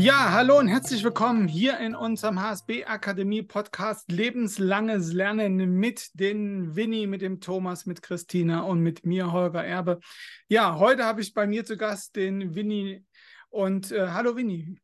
[0.00, 6.76] Ja, hallo und herzlich willkommen hier in unserem HSB Akademie Podcast Lebenslanges Lernen mit den
[6.76, 9.98] Winnie, mit dem Thomas, mit Christina und mit mir, Holger Erbe.
[10.46, 13.04] Ja, heute habe ich bei mir zu Gast den Winnie
[13.48, 14.78] und äh, hallo Winnie.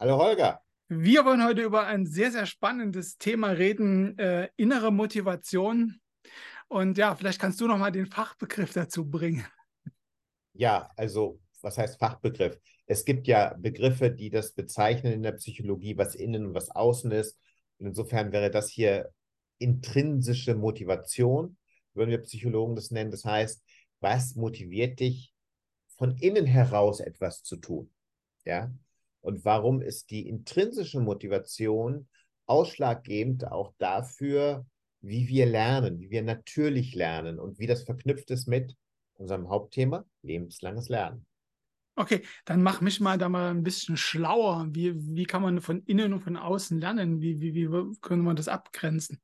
[0.00, 0.60] Hallo Holger.
[0.88, 6.00] Wir wollen heute über ein sehr, sehr spannendes Thema reden, äh, innere Motivation.
[6.66, 9.46] Und ja, vielleicht kannst du noch mal den Fachbegriff dazu bringen.
[10.54, 12.58] Ja, also was heißt Fachbegriff?
[12.86, 17.10] Es gibt ja Begriffe, die das bezeichnen in der Psychologie, was innen und was außen
[17.12, 17.38] ist.
[17.78, 19.10] Und insofern wäre das hier
[19.58, 21.56] intrinsische Motivation,
[21.94, 23.10] würden wir Psychologen das nennen.
[23.10, 23.62] Das heißt,
[24.00, 25.32] was motiviert dich,
[25.96, 27.90] von innen heraus etwas zu tun?
[28.44, 28.72] Ja.
[29.20, 32.08] Und warum ist die intrinsische Motivation
[32.46, 34.66] ausschlaggebend auch dafür,
[35.00, 38.76] wie wir lernen, wie wir natürlich lernen und wie das verknüpft ist mit
[39.14, 41.26] unserem Hauptthema, lebenslanges Lernen.
[41.94, 44.66] Okay, dann mach mich mal da mal ein bisschen schlauer.
[44.70, 47.20] Wie, wie kann man von innen und von außen lernen?
[47.20, 49.20] Wie, wie, wie können wir das abgrenzen?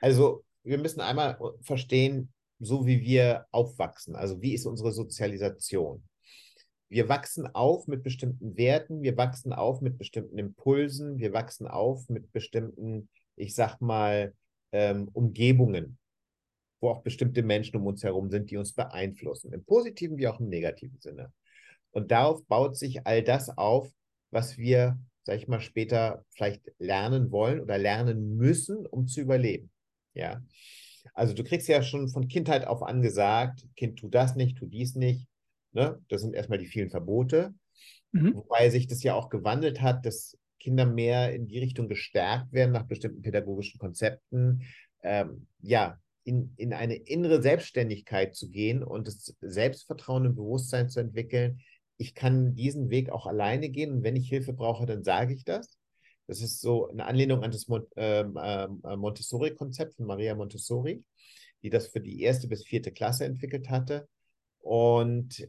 [0.00, 4.14] Also, wir müssen einmal verstehen, so wie wir aufwachsen.
[4.14, 6.04] Also, wie ist unsere Sozialisation?
[6.90, 12.10] Wir wachsen auf mit bestimmten Werten, wir wachsen auf mit bestimmten Impulsen, wir wachsen auf
[12.10, 14.34] mit bestimmten, ich sag mal,
[14.72, 15.96] ähm, Umgebungen,
[16.80, 20.38] wo auch bestimmte Menschen um uns herum sind, die uns beeinflussen, im positiven wie auch
[20.38, 21.32] im negativen Sinne.
[21.92, 23.90] Und darauf baut sich all das auf,
[24.30, 29.70] was wir, sag ich mal, später vielleicht lernen wollen oder lernen müssen, um zu überleben.
[30.14, 30.42] Ja.
[31.14, 34.66] Also du kriegst ja schon von Kindheit auf an gesagt, Kind, tu das nicht, tu
[34.66, 35.28] dies nicht.
[35.72, 36.00] Ne?
[36.08, 37.54] Das sind erstmal die vielen Verbote.
[38.12, 38.34] Mhm.
[38.36, 42.72] Wobei sich das ja auch gewandelt hat, dass Kinder mehr in die Richtung gestärkt werden
[42.72, 44.62] nach bestimmten pädagogischen Konzepten.
[45.02, 51.00] Ähm, ja, in, in eine innere Selbstständigkeit zu gehen und das Selbstvertrauen und Bewusstsein zu
[51.00, 51.60] entwickeln,
[51.96, 55.44] ich kann diesen Weg auch alleine gehen und wenn ich Hilfe brauche, dann sage ich
[55.44, 55.78] das.
[56.26, 57.66] Das ist so eine Anlehnung an das
[57.96, 61.04] ähm, ähm, Montessori-Konzept von Maria Montessori,
[61.62, 64.08] die das für die erste bis vierte Klasse entwickelt hatte.
[64.60, 65.46] Und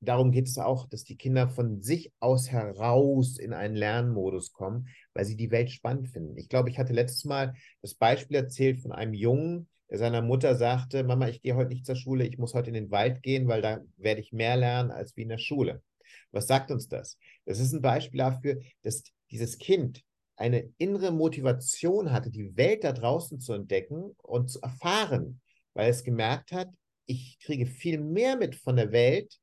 [0.00, 4.88] darum geht es auch, dass die Kinder von sich aus heraus in einen Lernmodus kommen,
[5.14, 6.36] weil sie die Welt spannend finden.
[6.36, 11.02] Ich glaube, ich hatte letztes Mal das Beispiel erzählt von einem Jungen, seiner Mutter sagte,
[11.04, 13.62] Mama, ich gehe heute nicht zur Schule, ich muss heute in den Wald gehen, weil
[13.62, 15.82] da werde ich mehr lernen als wie in der Schule.
[16.30, 17.18] Was sagt uns das?
[17.46, 20.02] Das ist ein Beispiel dafür, dass dieses Kind
[20.36, 25.40] eine innere Motivation hatte, die Welt da draußen zu entdecken und zu erfahren,
[25.74, 26.68] weil es gemerkt hat,
[27.06, 29.38] ich kriege viel mehr mit von der Welt,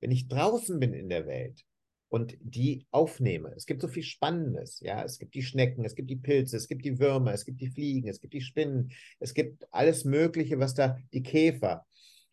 [0.00, 1.64] wenn ich draußen bin in der Welt
[2.10, 3.52] und die aufnehme.
[3.56, 5.02] Es gibt so viel Spannendes, ja.
[5.04, 7.70] Es gibt die Schnecken, es gibt die Pilze, es gibt die Würmer, es gibt die
[7.70, 11.86] Fliegen, es gibt die Spinnen, es gibt alles Mögliche, was da, die Käfer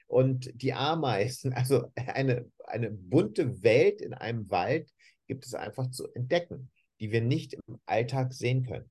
[0.07, 4.89] und die Ameisen, also eine, eine bunte Welt in einem Wald
[5.27, 8.89] gibt es einfach zu entdecken, die wir nicht im Alltag sehen können.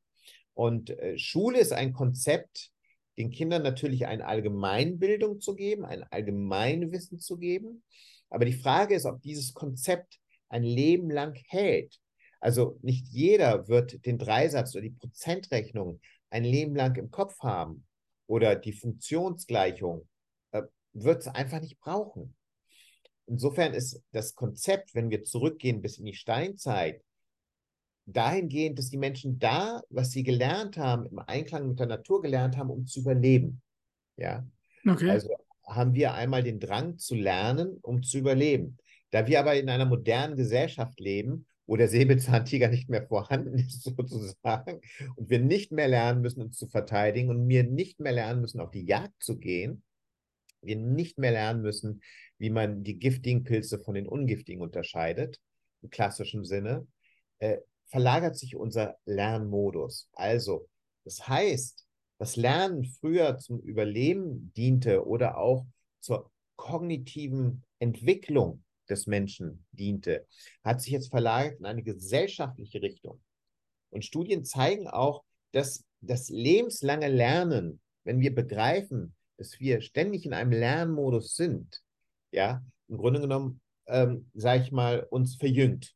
[0.55, 2.71] Und äh, Schule ist ein Konzept,
[3.19, 7.83] den Kindern natürlich eine Allgemeinbildung zu geben, ein Allgemeinwissen zu geben.
[8.31, 11.99] Aber die Frage ist, ob dieses Konzept ein Leben lang hält.
[12.41, 17.87] Also nicht jeder wird den Dreisatz oder die Prozentrechnung ein Leben lang im Kopf haben
[18.27, 20.07] oder die Funktionsgleichung
[20.53, 20.63] äh,
[20.93, 22.35] wird es einfach nicht brauchen.
[23.27, 27.03] Insofern ist das Konzept, wenn wir zurückgehen bis in die Steinzeit,
[28.07, 32.57] dahingehend, dass die Menschen da, was sie gelernt haben, im Einklang mit der Natur gelernt
[32.57, 33.61] haben, um zu überleben.
[34.17, 34.47] Ja.
[34.87, 35.11] Okay.
[35.11, 35.29] Also
[35.67, 38.79] haben wir einmal den Drang zu lernen, um zu überleben.
[39.17, 43.83] Da wir aber in einer modernen Gesellschaft leben, wo der Säbelzahntiger nicht mehr vorhanden ist,
[43.83, 44.83] sozusagen,
[45.15, 48.61] und wir nicht mehr lernen müssen, uns zu verteidigen und wir nicht mehr lernen müssen,
[48.61, 49.83] auf die Jagd zu gehen,
[50.61, 52.03] wir nicht mehr lernen müssen,
[52.37, 55.41] wie man die giftigen Pilze von den ungiftigen unterscheidet,
[55.81, 56.87] im klassischen Sinne,
[57.39, 57.57] äh,
[57.87, 60.11] verlagert sich unser Lernmodus.
[60.13, 60.69] Also,
[61.05, 61.87] das heißt,
[62.19, 65.65] das Lernen früher zum Überleben diente oder auch
[66.01, 70.27] zur kognitiven Entwicklung des Menschen diente,
[70.65, 73.21] hat sich jetzt verlagert in eine gesellschaftliche Richtung.
[73.91, 80.33] Und Studien zeigen auch, dass das lebenslange Lernen, wenn wir begreifen, dass wir ständig in
[80.33, 81.83] einem Lernmodus sind,
[82.31, 85.96] ja, im Grunde genommen, ähm, sage ich mal, uns verjüngt.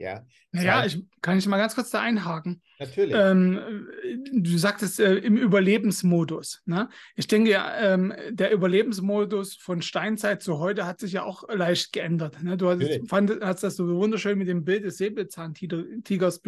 [0.00, 2.62] Ja, naja, ich, kann ich mal ganz kurz da einhaken.
[2.78, 3.14] Natürlich.
[3.14, 3.86] Ähm,
[4.32, 6.62] du sagtest äh, im Überlebensmodus.
[6.64, 6.88] Ne?
[7.16, 12.42] Ich denke, ähm, der Überlebensmodus von Steinzeit zu heute hat sich ja auch leicht geändert.
[12.42, 12.56] Ne?
[12.56, 12.80] Du hast,
[13.10, 16.40] fand, hast das so wunderschön mit dem Bild des Säbelzahntigers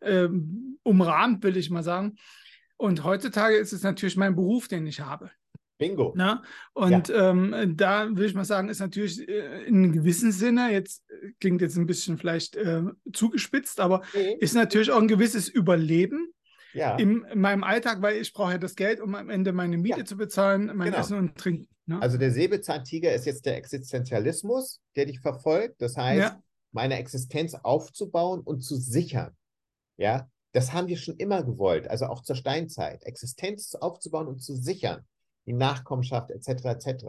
[0.00, 0.28] äh,
[0.82, 2.16] umrahmt, will ich mal sagen.
[2.76, 5.30] Und heutzutage ist es natürlich mein Beruf, den ich habe.
[5.78, 6.12] Bingo.
[6.16, 6.34] Na?
[6.34, 6.42] Ne?
[6.74, 7.30] Und ja.
[7.30, 11.60] ähm, da würde ich mal sagen, ist natürlich äh, in gewissem Sinne, jetzt äh, klingt
[11.60, 12.82] jetzt ein bisschen vielleicht äh,
[13.12, 14.36] zugespitzt, aber mhm.
[14.40, 16.32] ist natürlich auch ein gewisses Überleben
[16.72, 16.96] ja.
[16.96, 20.00] in, in meinem Alltag, weil ich brauche ja das Geld, um am Ende meine Miete
[20.00, 20.04] ja.
[20.04, 20.98] zu bezahlen, mein genau.
[20.98, 21.68] Essen und Trinken.
[21.86, 22.00] Ne?
[22.00, 25.82] Also der Säbelzahntiger ist jetzt der Existenzialismus, der dich verfolgt.
[25.82, 26.36] Das heißt,
[26.70, 29.36] meine Existenz aufzubauen und zu sichern.
[29.96, 34.54] Ja, das haben wir schon immer gewollt, also auch zur Steinzeit, Existenz aufzubauen und zu
[34.54, 35.04] sichern
[35.46, 36.64] die Nachkommenschaft etc.
[36.64, 37.04] etc.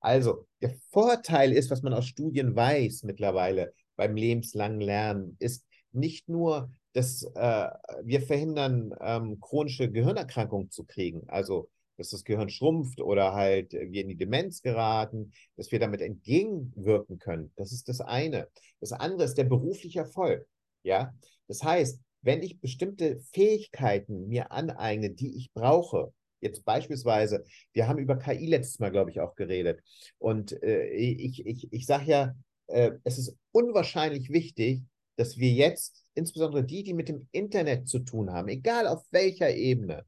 [0.00, 6.28] Also der Vorteil ist, was man aus Studien weiß mittlerweile beim lebenslangen Lernen, ist nicht
[6.28, 7.68] nur, dass äh,
[8.02, 14.00] wir verhindern, ähm, chronische Gehirnerkrankungen zu kriegen, also dass das Gehirn schrumpft oder halt wir
[14.00, 17.52] in die Demenz geraten, dass wir damit entgegenwirken können.
[17.56, 18.48] Das ist das eine.
[18.80, 20.46] Das andere ist der berufliche Erfolg.
[20.82, 21.12] Ja,
[21.46, 27.98] das heißt, wenn ich bestimmte Fähigkeiten mir aneigne, die ich brauche, Jetzt beispielsweise, wir haben
[27.98, 29.80] über KI letztes Mal, glaube ich, auch geredet.
[30.18, 32.34] Und äh, ich, ich, ich sage ja,
[32.68, 34.82] äh, es ist unwahrscheinlich wichtig,
[35.16, 39.54] dass wir jetzt, insbesondere die, die mit dem Internet zu tun haben, egal auf welcher
[39.54, 40.06] Ebene,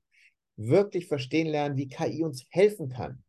[0.57, 3.23] wirklich verstehen lernen, wie KI uns helfen kann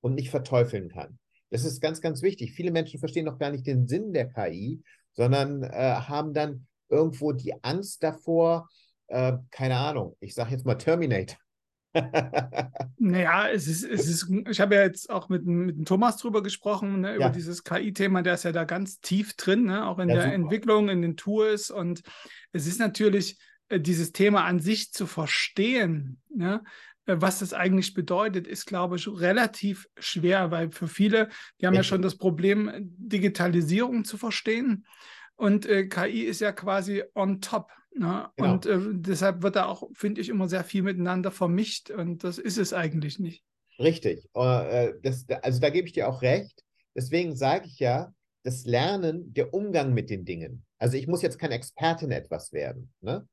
[0.00, 1.18] und nicht verteufeln kann.
[1.50, 2.52] Das ist ganz, ganz wichtig.
[2.52, 4.82] Viele Menschen verstehen noch gar nicht den Sinn der KI,
[5.12, 8.68] sondern äh, haben dann irgendwo die Angst davor,
[9.08, 11.38] äh, keine Ahnung, ich sage jetzt mal Terminator
[12.98, 16.42] naja, es ist, es ist, ich habe ja jetzt auch mit, mit dem Thomas drüber
[16.42, 20.08] gesprochen, ne, über dieses KI-Thema, der ist ja da ganz tief drin, ne, auch in
[20.08, 20.34] ja, der super.
[20.34, 21.70] Entwicklung, in den Tools.
[21.70, 22.02] Und
[22.52, 23.38] es ist natürlich
[23.68, 26.62] äh, dieses Thema an sich zu verstehen, ne,
[27.06, 31.28] äh, was das eigentlich bedeutet, ist, glaube ich, relativ schwer, weil für viele,
[31.60, 34.86] die haben ja, ja schon das Problem, Digitalisierung zu verstehen.
[35.36, 37.70] Und äh, KI ist ja quasi on top.
[37.98, 38.30] Ne?
[38.36, 38.52] Genau.
[38.52, 41.90] Und äh, deshalb wird da auch, finde ich, immer sehr viel miteinander vermischt.
[41.90, 43.42] Und das ist es eigentlich nicht.
[43.78, 44.28] Richtig.
[44.34, 46.62] Äh, das, also da gebe ich dir auch recht.
[46.94, 48.12] Deswegen sage ich ja,
[48.42, 50.64] das Lernen, der Umgang mit den Dingen.
[50.78, 52.92] Also ich muss jetzt kein Experte in etwas werden.
[53.00, 53.26] Ne?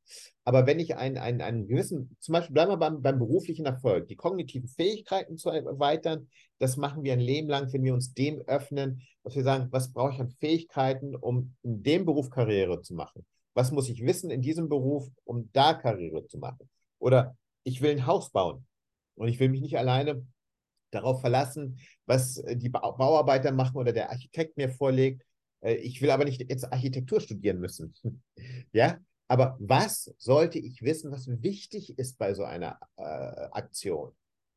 [0.44, 4.07] Aber wenn ich einen, einen, einen gewissen, zum Beispiel bleiben wir beim, beim beruflichen Erfolg,
[4.07, 8.42] die kognitiven Fähigkeiten zu erweitern, das machen wir ein Leben lang, wenn wir uns dem
[8.48, 12.94] öffnen, dass wir sagen, was brauche ich an Fähigkeiten, um in dem Beruf Karriere zu
[12.95, 13.25] machen?
[13.54, 16.70] Was muss ich wissen in diesem Beruf, um da Karriere zu machen?
[17.00, 18.66] Oder ich will ein Haus bauen
[19.16, 20.26] und ich will mich nicht alleine
[20.92, 25.24] darauf verlassen, was die Bauarbeiter machen oder der Architekt mir vorlegt.
[25.62, 27.94] Äh, ich will aber nicht jetzt Architektur studieren müssen.
[28.74, 34.12] ja, aber was sollte ich wissen, was wichtig ist bei so einer äh, Aktion?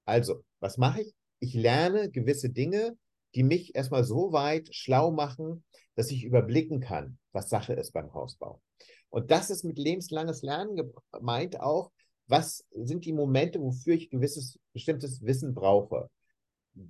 [0.04, 1.14] Also, was mache ich?
[1.38, 2.96] Ich lerne gewisse Dinge,
[3.34, 5.64] die mich erstmal so weit schlau machen,
[5.96, 8.62] dass ich überblicken kann, was Sache ist beim Hausbau.
[9.10, 10.80] Und das ist mit lebenslanges Lernen
[11.12, 11.90] gemeint auch,
[12.28, 16.08] was sind die Momente, wofür ich gewisses bestimmtes Wissen brauche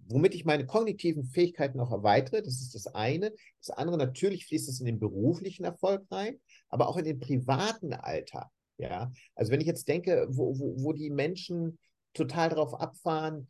[0.08, 2.42] womit ich meine kognitiven Fähigkeiten auch erweitere.
[2.42, 3.32] Das ist das eine.
[3.60, 6.38] Das andere, natürlich fließt es in den beruflichen Erfolg rein,
[6.68, 8.48] aber auch in den privaten Alltag.
[8.78, 11.78] Ja, also wenn ich jetzt denke, wo, wo, wo die Menschen
[12.12, 13.48] total darauf abfahren,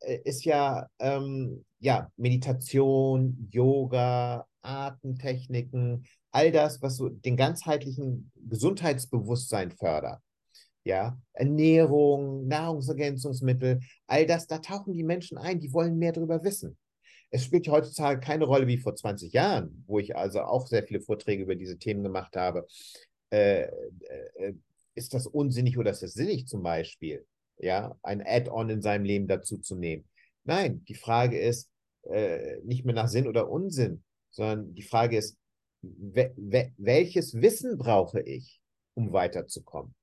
[0.00, 9.72] äh, ist ja, ähm, ja Meditation, Yoga, Atemtechniken, all das, was so den ganzheitlichen Gesundheitsbewusstsein
[9.72, 10.20] fördert
[10.88, 16.78] ja, Ernährung, Nahrungsergänzungsmittel, all das, da tauchen die Menschen ein, die wollen mehr darüber wissen.
[17.30, 21.02] Es spielt heutzutage keine Rolle wie vor 20 Jahren, wo ich also auch sehr viele
[21.02, 22.66] Vorträge über diese Themen gemacht habe.
[23.28, 24.54] Äh, äh,
[24.94, 27.26] ist das unsinnig oder ist das sinnig zum Beispiel,
[27.58, 30.06] ja, ein Add-on in seinem Leben dazu zu nehmen?
[30.44, 31.70] Nein, die Frage ist
[32.04, 35.36] äh, nicht mehr nach Sinn oder Unsinn, sondern die Frage ist,
[35.82, 38.60] we we welches Wissen brauche ich,
[38.94, 39.94] um weiterzukommen?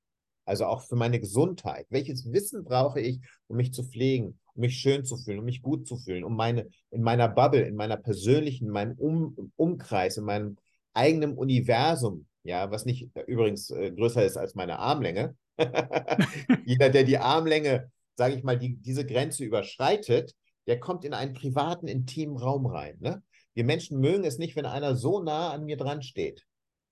[0.44, 1.86] Also auch für meine Gesundheit.
[1.90, 5.60] Welches Wissen brauche ich, um mich zu pflegen, um mich schön zu fühlen, um mich
[5.60, 10.16] gut zu fühlen, um meine, in meiner Bubble, in meiner persönlichen, in meinem um Umkreis,
[10.16, 10.56] in meinem
[10.94, 15.36] eigenen Universum, ja, was nicht äh, übrigens äh, größer ist als meine Armlänge.
[16.64, 20.34] Jeder, der die Armlänge, sage ich mal, die, diese Grenze überschreitet,
[20.66, 22.96] der kommt in einen privaten, intimen Raum rein.
[23.00, 23.22] Ne?
[23.56, 26.44] Wir Menschen mögen es nicht, wenn einer so nah an mir dran steht.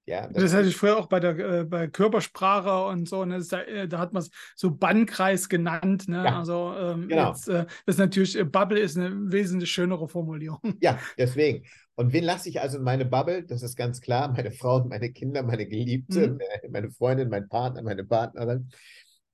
[0.06, 3.24] Ja, das, das hatte ich früher auch bei der äh, bei Körpersprache und so.
[3.24, 3.42] Ne?
[3.50, 6.08] Da, äh, da, hat man es so Bannkreis genannt.
[6.08, 6.24] Ne?
[6.24, 7.28] Ja, also ähm, genau.
[7.28, 10.60] jetzt, äh, das ist natürlich, äh, Bubble ist eine wesentlich schönere Formulierung.
[10.80, 11.64] Ja, deswegen.
[11.94, 13.44] Und wen lasse ich also in meine Bubble?
[13.44, 14.32] Das ist ganz klar.
[14.32, 16.40] Meine Frau und meine Kinder, meine Geliebte, mhm.
[16.40, 18.70] Äh, meine Freundin, mein Partner, meine Partnerin.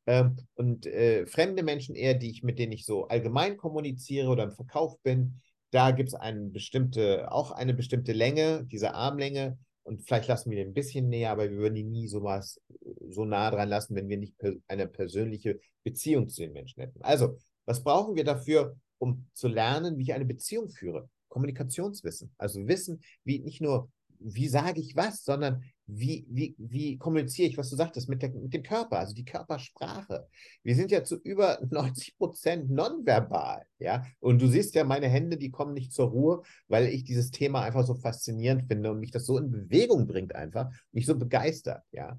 [0.06, 4.44] Ähm, und äh, fremde Menschen eher, die ich, mit denen ich so allgemein kommuniziere oder
[4.44, 10.02] im Verkauf bin, da gibt es eine bestimmte, auch eine bestimmte Länge, diese Armlänge und
[10.02, 12.60] vielleicht lassen wir den ein bisschen näher, aber wir würden ihn nie so was
[13.08, 14.34] so nah dran lassen, wenn wir nicht
[14.68, 17.02] eine persönliche Beziehung zu den Menschen hätten.
[17.02, 21.08] Also, Was brauchen wir dafür, um zu lernen, wie ich eine Beziehung führe?
[21.28, 22.32] Kommunikationswissen.
[22.36, 25.62] Also Wissen, wie nicht nur, wie sage ich was, sondern
[25.92, 29.24] wie, wie, wie kommuniziere ich, was du sagtest, mit, der, mit dem Körper, also die
[29.24, 30.26] Körpersprache.
[30.62, 34.04] Wir sind ja zu über 90 Prozent nonverbal, ja.
[34.20, 37.62] Und du siehst ja, meine Hände, die kommen nicht zur Ruhe, weil ich dieses Thema
[37.62, 41.82] einfach so faszinierend finde und mich das so in Bewegung bringt einfach, mich so begeistert,
[41.92, 42.18] ja.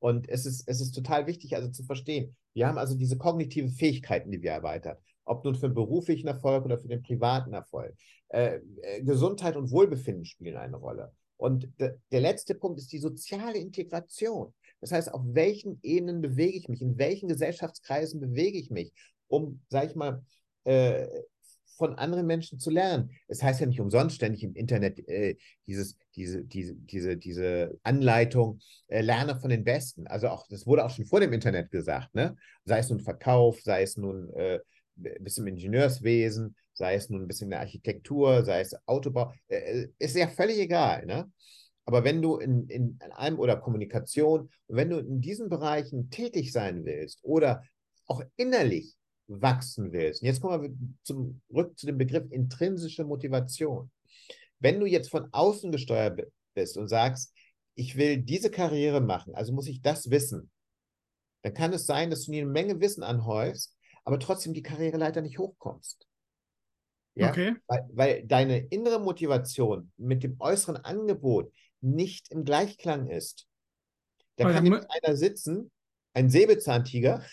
[0.00, 3.70] Und es ist, es ist total wichtig, also zu verstehen, wir haben also diese kognitiven
[3.70, 7.94] Fähigkeiten, die wir erweitern, ob nun für den beruflichen Erfolg oder für den privaten Erfolg.
[8.28, 11.12] Äh, äh Gesundheit und Wohlbefinden spielen eine Rolle.
[11.38, 14.52] Und der letzte Punkt ist die soziale Integration.
[14.80, 18.92] Das heißt, auf welchen Ebenen bewege ich mich, in welchen Gesellschaftskreisen bewege ich mich,
[19.28, 20.22] um, sage ich mal,
[20.64, 21.06] äh,
[21.78, 23.10] von anderen Menschen zu lernen.
[23.28, 25.36] Es heißt ja nicht umsonst ständig im Internet äh,
[25.68, 30.08] dieses, diese, diese, diese, diese Anleitung, äh, lerne von den Besten.
[30.08, 32.36] Also auch, das wurde auch schon vor dem Internet gesagt, ne?
[32.64, 34.58] Sei es nun Verkauf, sei es nun äh,
[34.96, 39.88] bisschen im Ingenieurswesen, sei es nun ein bisschen der Architektur, sei es Autobau, äh, äh,
[39.98, 41.04] ist ja völlig egal.
[41.06, 41.30] Ne?
[41.84, 46.52] Aber wenn du in, in, in einem oder Kommunikation, wenn du in diesen Bereichen tätig
[46.52, 47.62] sein willst oder
[48.06, 48.94] auch innerlich
[49.26, 50.70] wachsen willst, und jetzt kommen wir
[51.02, 53.90] zurück zu dem Begriff intrinsische Motivation.
[54.60, 56.20] Wenn du jetzt von außen gesteuert
[56.54, 57.34] bist und sagst,
[57.74, 60.50] ich will diese Karriere machen, also muss ich das wissen,
[61.42, 65.38] dann kann es sein, dass du eine Menge Wissen anhäufst, aber trotzdem die Karriereleiter nicht
[65.38, 66.07] hochkommst.
[67.18, 67.30] Ja?
[67.30, 67.56] Okay.
[67.66, 73.46] Weil, weil deine innere Motivation mit dem äußeren Angebot nicht im Gleichklang ist.
[74.36, 75.72] Da kann nämlich einer sitzen,
[76.14, 77.24] ein Säbelzahntiger,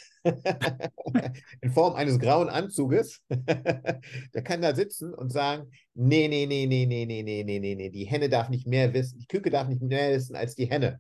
[1.62, 6.86] in Form eines grauen Anzuges, der kann da sitzen und sagen, nee, nee, nee, nee,
[6.86, 9.68] nee, nee, nee, nee, nee, nee, die Henne darf nicht mehr wissen, die Küke darf
[9.68, 11.00] nicht mehr wissen als die Henne.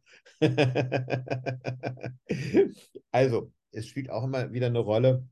[3.11, 5.27] also, es spielt auch immer wieder eine Rolle,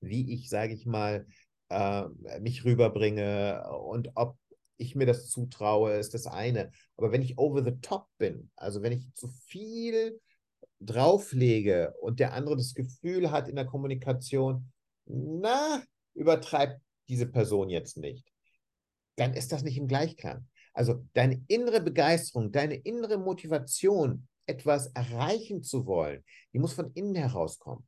[0.00, 1.26] wie ich, sage ich mal,
[1.68, 2.04] äh,
[2.40, 4.36] mich rüberbringe und ob
[4.78, 6.70] ich mir das zutraue, ist das eine.
[6.96, 10.20] Aber wenn ich over the top bin, also wenn ich zu viel
[10.80, 14.70] drauflege und der andere das Gefühl hat in der Kommunikation,
[15.06, 15.82] na,
[16.14, 18.26] übertreibt diese Person jetzt nicht,
[19.16, 20.46] dann ist das nicht im Gleichklang.
[20.74, 27.14] Also deine innere Begeisterung, deine innere Motivation, etwas erreichen zu wollen, die muss von innen
[27.14, 27.86] herauskommen.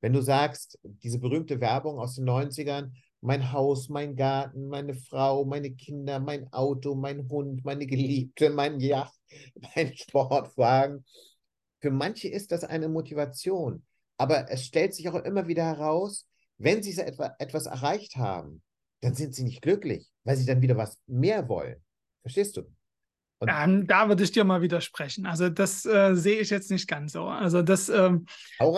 [0.00, 5.44] Wenn du sagst, diese berühmte Werbung aus den 90ern, mein Haus, mein Garten, meine Frau,
[5.44, 9.18] meine Kinder, mein Auto, mein Hund, meine Geliebte, mein Yacht,
[9.76, 11.04] mein Sportwagen.
[11.80, 13.84] Für manche ist das eine Motivation,
[14.16, 16.26] aber es stellt sich auch immer wieder heraus,
[16.58, 18.62] wenn sie etwa, etwas erreicht haben,
[19.00, 21.82] dann sind sie nicht glücklich, weil sie dann wieder was mehr wollen.
[22.22, 22.62] Verstehst du?
[23.46, 25.24] Ähm, da würde ich dir mal widersprechen.
[25.24, 27.24] Also das äh, sehe ich jetzt nicht ganz so.
[27.24, 28.26] Also das ähm,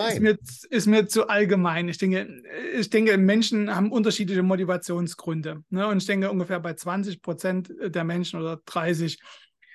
[0.09, 0.37] ist, mir,
[0.69, 1.89] ist, mir, zu allgemein.
[1.89, 2.41] Ich denke,
[2.73, 5.63] ich denke, Menschen haben unterschiedliche Motivationsgründe.
[5.69, 5.87] Ne?
[5.87, 9.19] Und ich denke, ungefähr bei 20 Prozent der Menschen oder 30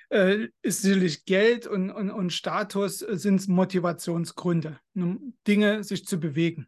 [0.09, 6.67] äh, ist sicherlich Geld und, und, und Status sind Motivationsgründe, um Dinge sich zu bewegen.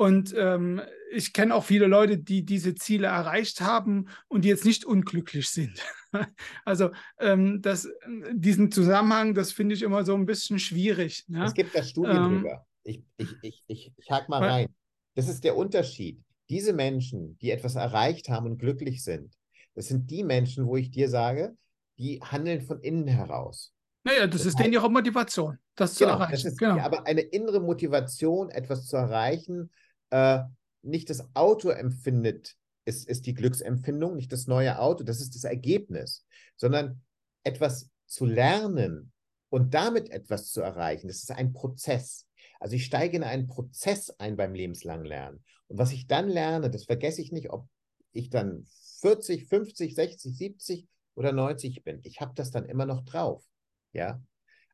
[0.00, 0.80] Und ähm,
[1.12, 5.50] ich kenne auch viele Leute, die diese Ziele erreicht haben und die jetzt nicht unglücklich
[5.50, 5.78] sind.
[6.64, 6.88] also
[7.18, 7.86] ähm, das,
[8.32, 11.26] diesen Zusammenhang, das finde ich immer so ein bisschen schwierig.
[11.28, 11.44] Ne?
[11.44, 12.66] Es gibt da Studien ähm, drüber.
[12.82, 14.68] Ich, ich, ich, ich, ich hake mal rein.
[15.16, 16.18] Das ist der Unterschied.
[16.48, 19.34] Diese Menschen, die etwas erreicht haben und glücklich sind,
[19.74, 21.58] das sind die Menschen, wo ich dir sage,
[21.98, 23.74] die handeln von innen heraus.
[24.04, 26.32] Naja, das, das ist heißt, denen ihre Motivation, das genau, zu erreichen.
[26.32, 26.78] Das ist, genau.
[26.78, 29.70] Aber eine innere Motivation, etwas zu erreichen,
[30.10, 30.40] äh,
[30.82, 35.44] nicht das Auto empfindet, ist, ist die Glücksempfindung, nicht das neue Auto, das ist das
[35.44, 36.24] Ergebnis,
[36.56, 37.02] sondern
[37.44, 39.12] etwas zu lernen
[39.48, 42.26] und damit etwas zu erreichen, das ist ein Prozess.
[42.58, 45.44] Also ich steige in einen Prozess ein beim lebenslangen Lernen.
[45.68, 47.68] Und was ich dann lerne, das vergesse ich nicht, ob
[48.12, 48.66] ich dann
[49.00, 52.00] 40, 50, 60, 70 oder 90 bin.
[52.02, 53.44] Ich habe das dann immer noch drauf.
[53.92, 54.22] Ja.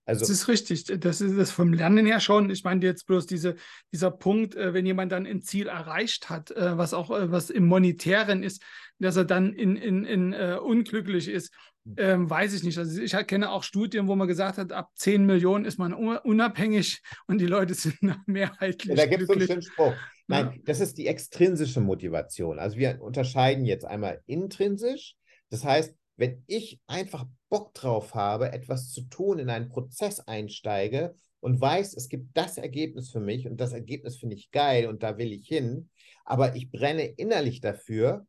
[0.07, 0.85] Also, das ist richtig.
[0.85, 2.49] Das ist das vom Lernen her schon.
[2.51, 3.57] Ich meine jetzt bloß diese,
[3.93, 7.51] dieser Punkt, äh, wenn jemand dann ein Ziel erreicht hat, äh, was auch äh, was
[7.51, 8.63] im Monetären ist,
[9.01, 11.53] dass er dann in, in, in uh, unglücklich ist,
[11.97, 12.79] ähm, weiß ich nicht.
[12.79, 17.03] Also ich kenne auch Studien, wo man gesagt hat, ab 10 Millionen ist man unabhängig
[17.27, 18.97] und die Leute sind mehrheitlich.
[18.97, 19.95] Ja, da gibt es so einen schönen Spruch.
[20.29, 20.63] Nein, ja.
[20.65, 22.59] das ist die extrinsische Motivation.
[22.59, 25.15] Also wir unterscheiden jetzt einmal intrinsisch.
[25.51, 31.15] Das heißt, wenn ich einfach Bock drauf habe, etwas zu tun, in einen Prozess einsteige
[31.41, 35.03] und weiß, es gibt das Ergebnis für mich und das Ergebnis finde ich geil und
[35.03, 35.91] da will ich hin,
[36.25, 38.27] aber ich brenne innerlich dafür,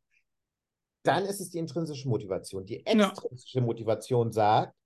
[1.03, 2.65] dann ist es die intrinsische Motivation.
[2.65, 3.65] Die extrinsische ja.
[3.65, 4.76] Motivation sagt,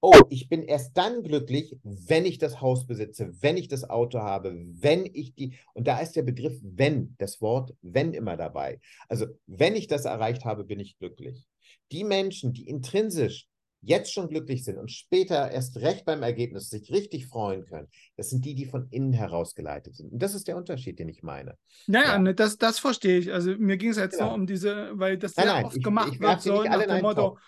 [0.00, 4.20] oh, ich bin erst dann glücklich, wenn ich das Haus besitze, wenn ich das Auto
[4.20, 8.80] habe, wenn ich die, und da ist der Begriff wenn, das Wort wenn immer dabei.
[9.08, 11.46] Also wenn ich das erreicht habe, bin ich glücklich.
[11.90, 13.48] Die Menschen, die intrinsisch
[13.80, 18.28] jetzt schon glücklich sind und später erst recht beim Ergebnis sich richtig freuen können, das
[18.28, 20.12] sind die, die von innen heraus geleitet sind.
[20.12, 21.56] Und das ist der Unterschied, den ich meine.
[21.86, 22.18] Naja, ja.
[22.18, 23.32] Ne, das, das verstehe ich.
[23.32, 24.30] Also mir ging es jetzt genau.
[24.30, 26.86] nur um diese, weil das nein, sehr nein, oft ich, gemacht ich wird, so nach
[26.86, 27.38] dem Motto, Top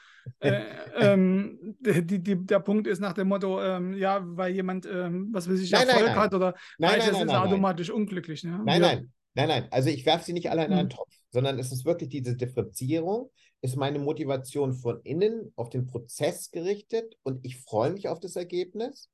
[0.41, 0.63] äh,
[0.97, 5.49] ähm, die, die, der Punkt ist nach dem Motto, ähm, ja, weil jemand, ähm, was
[5.49, 6.23] weiß ich, nein, Erfolg nein, nein.
[6.23, 8.45] hat oder nein, reicht, nein, ist automatisch unglücklich.
[8.45, 8.61] Ne?
[8.65, 9.69] Nein, nein, nein, nein.
[9.71, 10.91] Also ich werfe sie nicht alle in einen hm.
[10.91, 13.31] Topf, sondern es ist wirklich diese Differenzierung,
[13.63, 18.37] ist meine Motivation von innen auf den Prozess gerichtet und ich freue mich auf das
[18.37, 19.09] Ergebnis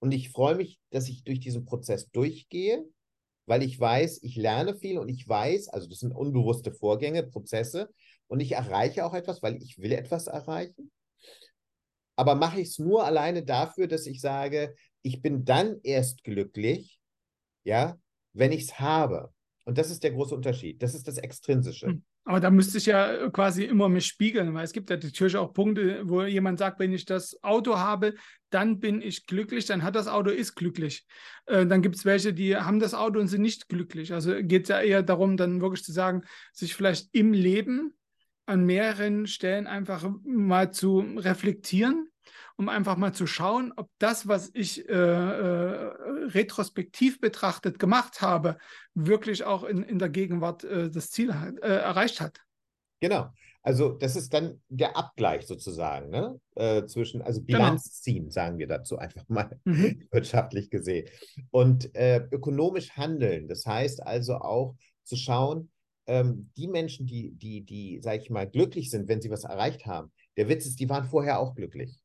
[0.00, 2.84] und ich freue mich, dass ich durch diesen Prozess durchgehe,
[3.46, 7.88] weil ich weiß, ich lerne viel und ich weiß, also das sind unbewusste Vorgänge, Prozesse,
[8.28, 10.90] und ich erreiche auch etwas, weil ich will etwas erreichen.
[12.16, 16.98] Aber mache ich es nur alleine dafür, dass ich sage, ich bin dann erst glücklich,
[17.64, 17.98] ja,
[18.32, 19.32] wenn ich es habe.
[19.64, 20.82] Und das ist der große Unterschied.
[20.82, 21.86] Das ist das Extrinsische.
[21.86, 22.04] Hm.
[22.26, 25.52] Aber da müsste ich ja quasi immer mich spiegeln, weil es gibt ja natürlich auch
[25.52, 28.14] Punkte, wo jemand sagt, wenn ich das Auto habe,
[28.48, 31.04] dann bin ich glücklich, dann hat das Auto ist glücklich.
[31.44, 34.14] Äh, dann gibt es welche, die haben das Auto und sind nicht glücklich.
[34.14, 37.92] Also geht es ja eher darum, dann wirklich zu sagen, sich vielleicht im Leben
[38.46, 42.08] an mehreren Stellen einfach mal zu reflektieren,
[42.56, 45.92] um einfach mal zu schauen, ob das, was ich äh, äh,
[46.28, 48.58] retrospektiv betrachtet gemacht habe,
[48.94, 52.40] wirklich auch in, in der Gegenwart äh, das Ziel hat, äh, erreicht hat.
[53.00, 53.30] Genau.
[53.62, 56.38] Also das ist dann der Abgleich sozusagen, ne?
[56.54, 57.58] Äh, zwischen, also genau.
[57.58, 57.94] Bilanz genau.
[57.94, 60.06] ziehen, sagen wir dazu einfach mal mhm.
[60.10, 61.08] wirtschaftlich gesehen.
[61.50, 65.70] Und äh, ökonomisch handeln, das heißt also auch zu schauen,
[66.06, 69.86] ähm, die Menschen, die, die, die, sag ich mal, glücklich sind, wenn sie was erreicht
[69.86, 72.00] haben, der Witz ist, die waren vorher auch glücklich.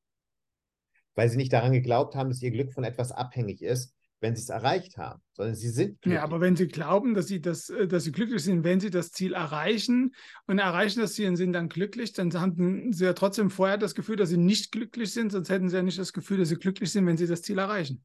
[1.15, 4.41] Weil sie nicht daran geglaubt haben, dass ihr Glück von etwas abhängig ist, wenn sie
[4.41, 6.15] es erreicht haben, sondern sie sind glücklich.
[6.15, 8.89] Ja, aber wenn sie glauben, dass sie, das, äh, dass sie glücklich sind, wenn sie
[8.89, 10.13] das Ziel erreichen
[10.45, 13.95] und erreichen das Ziel und sind dann glücklich, dann haben sie ja trotzdem vorher das
[13.95, 16.57] Gefühl, dass sie nicht glücklich sind, sonst hätten sie ja nicht das Gefühl, dass sie
[16.57, 18.03] glücklich sind, wenn sie das Ziel erreichen.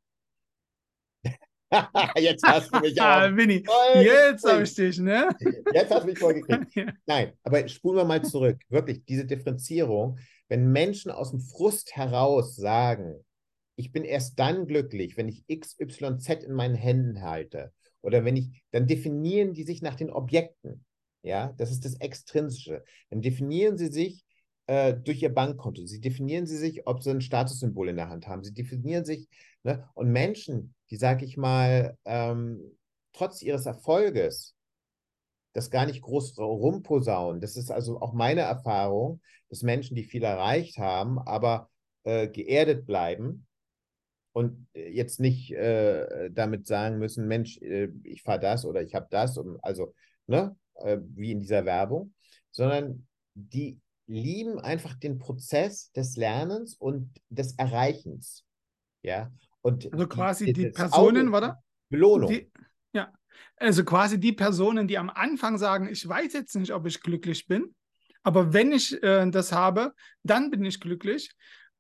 [2.17, 3.37] jetzt hast du mich auch.
[3.37, 5.29] Winnie, jetzt habe ich dich, ne?
[5.73, 6.75] Jetzt hast du mich vollgekriegt.
[6.75, 6.93] ja.
[7.07, 8.61] Nein, aber spulen wir mal zurück.
[8.69, 13.25] Wirklich, diese Differenzierung, wenn Menschen aus dem Frust heraus sagen,
[13.77, 17.73] ich bin erst dann glücklich, wenn ich XYZ in meinen Händen halte.
[18.03, 20.85] Oder wenn ich, dann definieren die sich nach den Objekten.
[21.23, 22.85] Ja, das ist das Extrinsische.
[23.11, 24.25] Dann definieren sie sich
[24.67, 25.87] äh, durch ihr Bankkonto.
[25.87, 28.45] Sie definieren sie sich, ob sie ein Statussymbol in der Hand haben.
[28.45, 29.29] Sie definieren sich,
[29.63, 29.89] ne?
[29.95, 32.77] und Menschen, die, sag ich mal, ähm,
[33.13, 34.55] trotz ihres Erfolges
[35.55, 37.41] das gar nicht groß rumposaunen.
[37.41, 41.71] Das ist also auch meine Erfahrung, dass Menschen, die viel erreicht haben, aber
[42.03, 43.47] äh, geerdet bleiben
[44.33, 48.95] und äh, jetzt nicht äh, damit sagen müssen, Mensch, äh, ich fahre das oder ich
[48.95, 49.95] habe das, und, also
[50.27, 52.15] ne, äh, wie in dieser Werbung,
[52.51, 58.45] sondern die lieben einfach den Prozess des Lernens und des Erreichens.
[59.03, 59.33] Ja.
[59.65, 61.57] Und also quasi die, die Personen, warte?
[61.89, 62.31] Belohnung.
[62.31, 62.51] Die,
[62.93, 63.13] ja.
[63.57, 67.47] Also quasi die Personen, die am Anfang sagen, ich weiß jetzt nicht, ob ich glücklich
[67.47, 67.75] bin,
[68.23, 71.31] aber wenn ich äh, das habe, dann bin ich glücklich.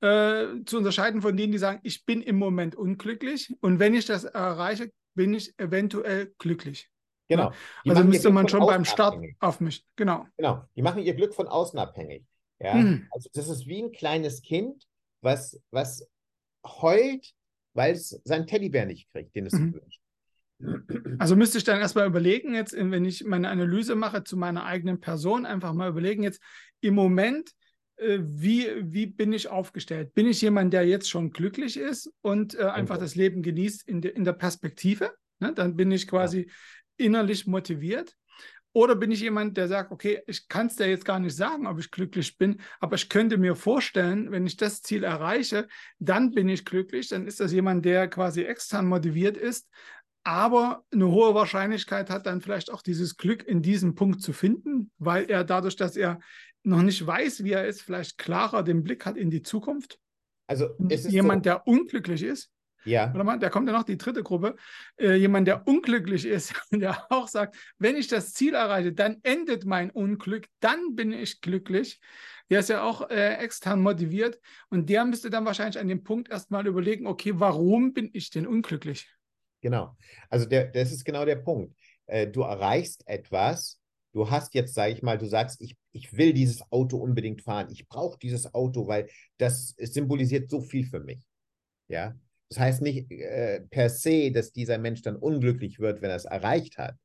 [0.01, 4.07] Äh, zu unterscheiden von denen, die sagen, ich bin im Moment unglücklich und wenn ich
[4.07, 6.91] das erreiche, bin ich eventuell glücklich.
[7.29, 7.53] Genau.
[7.85, 9.85] Die also müsste man schon beim Start auf mich.
[9.97, 10.27] Genau.
[10.37, 10.65] Genau.
[10.75, 12.27] Die machen ihr Glück von außen abhängig.
[12.61, 12.75] Ja.
[12.75, 13.09] Mhm.
[13.11, 14.85] Also das ist wie ein kleines Kind,
[15.21, 16.07] was, was
[16.67, 17.35] heult,
[17.75, 19.75] weil es seinen Teddybär nicht kriegt, den es mhm.
[19.75, 20.01] wünscht.
[21.19, 25.01] Also müsste ich dann erstmal überlegen, jetzt, wenn ich meine Analyse mache zu meiner eigenen
[25.01, 26.41] Person, einfach mal überlegen, jetzt
[26.81, 27.51] im Moment,
[27.97, 30.15] äh, wie, wie bin ich aufgestellt?
[30.15, 33.05] Bin ich jemand, der jetzt schon glücklich ist und äh, einfach okay.
[33.05, 35.13] das Leben genießt in, de, in der Perspektive?
[35.41, 35.53] Ne?
[35.53, 36.51] Dann bin ich quasi
[36.97, 38.17] innerlich motiviert?
[38.77, 41.69] Oder bin ich jemand, der sagt, okay, ich kann es dir jetzt gar nicht sagen,
[41.69, 45.69] ob ich glücklich bin, aber ich könnte mir vorstellen, wenn ich das Ziel erreiche,
[46.01, 47.09] dann bin ich glücklich.
[47.09, 49.69] Dann ist das jemand, der quasi extern motiviert ist,
[50.25, 54.91] aber eine hohe Wahrscheinlichkeit hat, dann vielleicht auch dieses Glück in diesem Punkt zu finden,
[54.99, 56.19] weil er dadurch, dass er
[56.65, 60.01] noch nicht weiß, wie er ist, vielleicht klarer den Blick hat in die Zukunft.
[60.49, 62.51] Also ist jemand, so, der unglücklich ist,
[62.85, 63.13] ja.
[63.15, 64.57] Oder mal, da kommt ja noch die dritte Gruppe.
[64.99, 69.65] Äh, jemand, der unglücklich ist, der auch sagt, wenn ich das Ziel erreiche, dann endet
[69.65, 72.01] mein Unglück, dann bin ich glücklich.
[72.51, 76.31] Der ist ja auch äh, extern motiviert und der müsste dann wahrscheinlich an dem Punkt
[76.31, 79.09] erstmal überlegen, okay, warum bin ich denn unglücklich?
[79.63, 79.97] Genau.
[80.29, 81.75] Also der, das ist genau der Punkt.
[82.07, 83.81] Äh, du erreichst etwas,
[84.13, 87.69] du hast jetzt, sage ich mal, du sagst, ich, ich will dieses Auto unbedingt fahren.
[87.71, 91.27] Ich brauche dieses Auto, weil das symbolisiert so viel für mich.
[91.89, 92.15] Ja,
[92.55, 96.25] das heißt nicht äh, per se, dass dieser Mensch dann unglücklich wird, wenn er es
[96.25, 96.97] erreicht hat.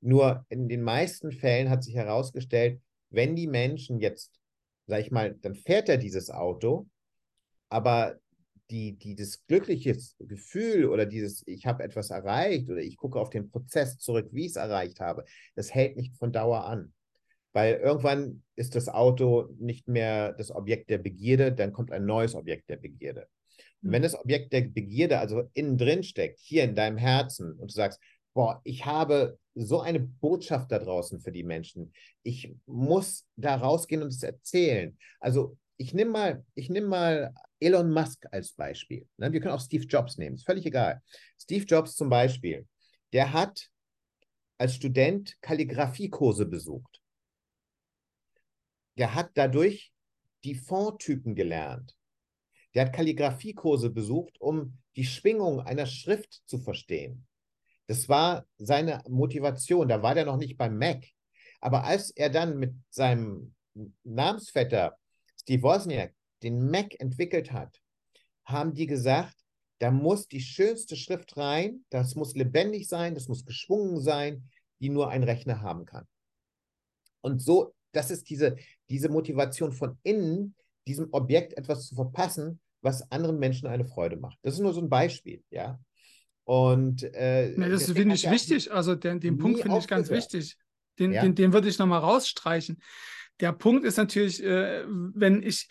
[0.00, 4.38] Nur in den meisten Fällen hat sich herausgestellt, wenn die Menschen jetzt,
[4.86, 6.86] sag ich mal, dann fährt er dieses Auto,
[7.68, 8.20] aber
[8.70, 9.16] die, die,
[9.48, 14.28] glückliche Gefühl oder dieses, ich habe etwas erreicht oder ich gucke auf den Prozess zurück,
[14.30, 15.24] wie ich es erreicht habe,
[15.56, 16.92] das hält nicht von Dauer an.
[17.52, 22.36] Weil irgendwann ist das Auto nicht mehr das Objekt der Begierde, dann kommt ein neues
[22.36, 23.26] Objekt der Begierde.
[23.82, 24.10] Und wenn hm.
[24.10, 28.00] das Objekt der Begierde also innen drin steckt, hier in deinem Herzen, und du sagst,
[28.34, 31.92] boah, ich habe so eine Botschaft da draußen für die Menschen.
[32.22, 34.98] Ich muss da rausgehen und es erzählen.
[35.20, 39.08] Also ich nehme mal, ich nehme mal Elon Musk als Beispiel.
[39.16, 39.32] Ne?
[39.32, 41.02] Wir können auch Steve Jobs nehmen, ist völlig egal.
[41.40, 42.66] Steve Jobs zum Beispiel,
[43.12, 43.70] der hat
[44.58, 47.00] als Student Kalligraphiekurse besucht.
[48.98, 49.92] Der hat dadurch
[50.44, 51.96] die Fondtypen gelernt.
[52.76, 57.26] Der hat Kalligraphiekurse besucht, um die Schwingung einer Schrift zu verstehen.
[57.86, 59.88] Das war seine Motivation.
[59.88, 61.06] Da war der noch nicht beim Mac.
[61.62, 63.54] Aber als er dann mit seinem
[64.04, 64.98] Namensvetter
[65.40, 67.80] Steve Wozniak den Mac entwickelt hat,
[68.44, 69.34] haben die gesagt,
[69.78, 74.90] da muss die schönste Schrift rein, das muss lebendig sein, das muss geschwungen sein, die
[74.90, 76.06] nur ein Rechner haben kann.
[77.22, 78.56] Und so, das ist diese,
[78.90, 80.54] diese Motivation von innen,
[80.86, 84.38] diesem Objekt etwas zu verpassen, was anderen Menschen eine Freude macht.
[84.42, 85.78] Das ist nur so ein Beispiel, ja.
[86.44, 88.72] Und äh, ja, das finde ich wichtig.
[88.72, 90.56] Also den, den Punkt finde ich ganz wichtig.
[90.98, 91.22] Den, ja.
[91.22, 92.80] den, den würde ich nochmal rausstreichen.
[93.40, 95.68] Der Punkt ist natürlich, äh, wenn ich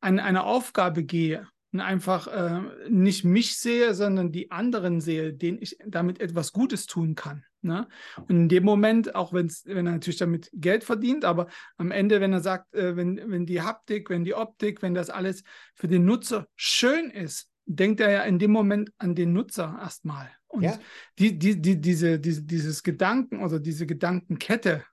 [0.00, 5.78] an eine Aufgabe gehe einfach äh, nicht mich sehe, sondern die anderen sehe, denen ich
[5.86, 7.44] damit etwas Gutes tun kann.
[7.62, 7.88] Ne?
[8.28, 12.20] Und in dem Moment, auch wenn's, wenn er natürlich damit Geld verdient, aber am Ende,
[12.20, 15.42] wenn er sagt, äh, wenn, wenn die Haptik, wenn die Optik, wenn das alles
[15.74, 20.30] für den Nutzer schön ist, denkt er ja in dem Moment an den Nutzer erstmal.
[20.46, 20.78] Und ja.
[21.18, 24.84] die, die, die, diese, diese, dieses Gedanken oder diese Gedankenkette,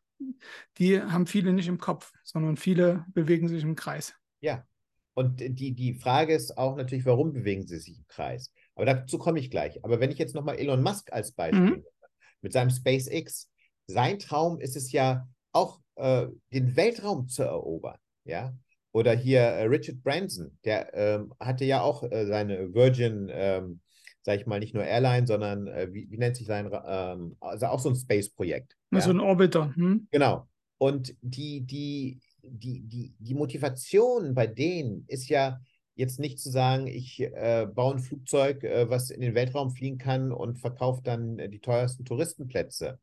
[0.77, 4.15] die haben viele nicht im Kopf, sondern viele bewegen sich im Kreis.
[4.41, 4.65] Ja.
[5.13, 8.51] Und die, die Frage ist auch natürlich, warum bewegen sie sich im Kreis?
[8.75, 9.83] Aber dazu komme ich gleich.
[9.83, 11.83] Aber wenn ich jetzt nochmal Elon Musk als Beispiel mhm.
[12.41, 13.49] mit seinem SpaceX,
[13.87, 17.97] sein Traum ist es ja auch, äh, den Weltraum zu erobern.
[18.25, 18.53] Ja,
[18.93, 23.81] oder hier äh, Richard Branson, der ähm, hatte ja auch äh, seine Virgin, ähm,
[24.21, 27.65] sag ich mal, nicht nur Airline, sondern äh, wie, wie, nennt sich sein, ähm, also
[27.65, 28.75] auch so ein Space-Projekt.
[28.91, 29.01] Ja?
[29.01, 29.73] So ein Orbiter.
[29.75, 30.07] Hm?
[30.11, 30.47] Genau.
[30.77, 35.59] Und die, die, die, die, die Motivation bei denen ist ja
[35.95, 39.97] jetzt nicht zu sagen, ich äh, baue ein Flugzeug, äh, was in den Weltraum fliegen
[39.97, 42.99] kann und verkaufe dann die teuersten Touristenplätze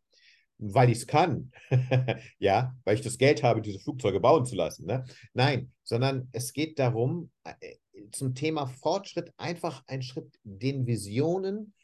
[0.60, 1.50] weil ich es kann,
[2.38, 4.86] ja, weil ich das Geld habe, diese Flugzeuge bauen zu lassen.
[4.86, 5.04] Ne?
[5.32, 7.76] Nein, sondern es geht darum, äh,
[8.12, 11.74] zum Thema Fortschritt einfach einen Schritt den Visionen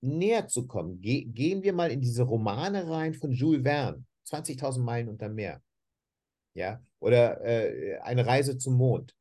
[0.00, 1.00] näher zu kommen.
[1.00, 5.62] Ge gehen wir mal in diese Romane rein von Jules Verne, 20.000 Meilen unter Meer.
[6.54, 9.14] Ja, oder äh, eine Reise zum Mond.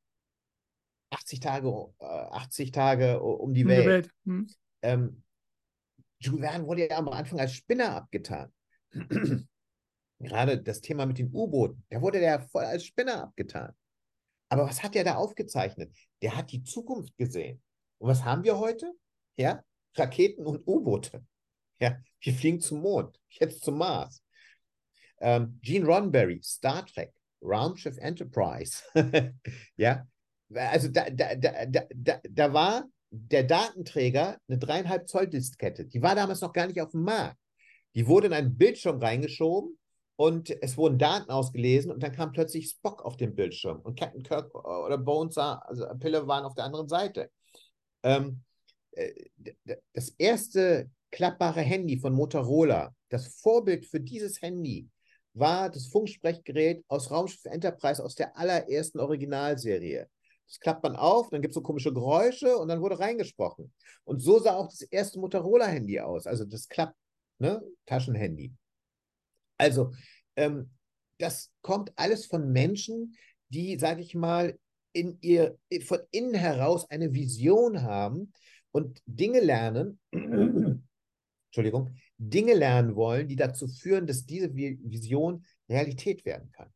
[1.11, 3.85] 80 Tage, äh, 80 Tage um die um Welt.
[3.85, 4.11] Welt.
[4.25, 4.47] Hm.
[4.81, 5.23] Ähm,
[6.19, 8.53] Jules Verne wurde ja am Anfang als Spinner abgetan.
[10.19, 13.73] Gerade das Thema mit den U-Booten, da wurde der voll als Spinner abgetan.
[14.49, 15.95] Aber was hat der da aufgezeichnet?
[16.21, 17.61] Der hat die Zukunft gesehen.
[17.99, 18.91] Und was haben wir heute?
[19.37, 19.63] Ja,
[19.95, 21.25] Raketen und U-Boote.
[21.79, 24.21] Ja, wir fliegen zum Mond, jetzt zum Mars.
[25.21, 28.83] Ähm, Gene Roddenberry, Star Trek, Raumschiff Enterprise.
[29.77, 30.05] ja,
[30.53, 35.85] also da, da, da, da, da war der Datenträger eine dreieinhalb Zoll Diskette.
[35.85, 37.37] Die war damals noch gar nicht auf dem Markt.
[37.95, 39.79] Die wurde in einen Bildschirm reingeschoben
[40.15, 44.21] und es wurden Daten ausgelesen und dann kam plötzlich Spock auf dem Bildschirm und Captain
[44.21, 47.31] Kirk oder Bones, also Pille waren auf der anderen Seite.
[48.03, 48.43] Ähm,
[48.91, 49.13] äh,
[49.93, 54.87] das erste klappbare Handy von Motorola, das Vorbild für dieses Handy,
[55.33, 60.07] war das Funksprechgerät aus Raumschiff Enterprise aus der allerersten Originalserie.
[60.47, 63.71] Das klappt man auf, dann gibt es so komische Geräusche und dann wurde reingesprochen.
[64.03, 66.25] Und so sah auch das erste Motorola-Handy aus.
[66.25, 66.95] Also das klappt
[67.39, 67.61] ne?
[67.85, 68.53] Taschenhandy.
[69.57, 69.93] Also,
[70.35, 70.69] ähm,
[71.17, 73.15] das kommt alles von Menschen,
[73.49, 74.57] die, sage ich mal,
[74.93, 78.33] in ihr, von innen heraus eine Vision haben
[78.71, 79.99] und Dinge lernen,
[81.47, 86.71] Entschuldigung, Dinge lernen wollen, die dazu führen, dass diese Vision Realität werden kann.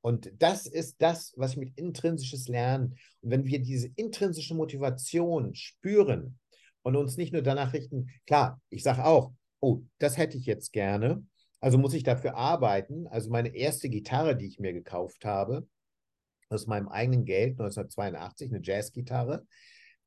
[0.00, 2.96] Und das ist das, was ich mit intrinsisches Lernen.
[3.20, 6.40] Und wenn wir diese intrinsische Motivation spüren
[6.82, 10.72] und uns nicht nur danach richten, klar, ich sage auch, oh, das hätte ich jetzt
[10.72, 11.24] gerne,
[11.60, 13.06] Also muss ich dafür arbeiten.
[13.06, 15.68] Also meine erste Gitarre, die ich mir gekauft habe,
[16.48, 19.46] aus meinem eigenen Geld, 1982, eine Jazzgitarre,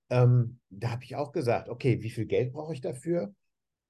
[0.09, 3.33] ähm, da habe ich auch gesagt, okay, wie viel Geld brauche ich dafür?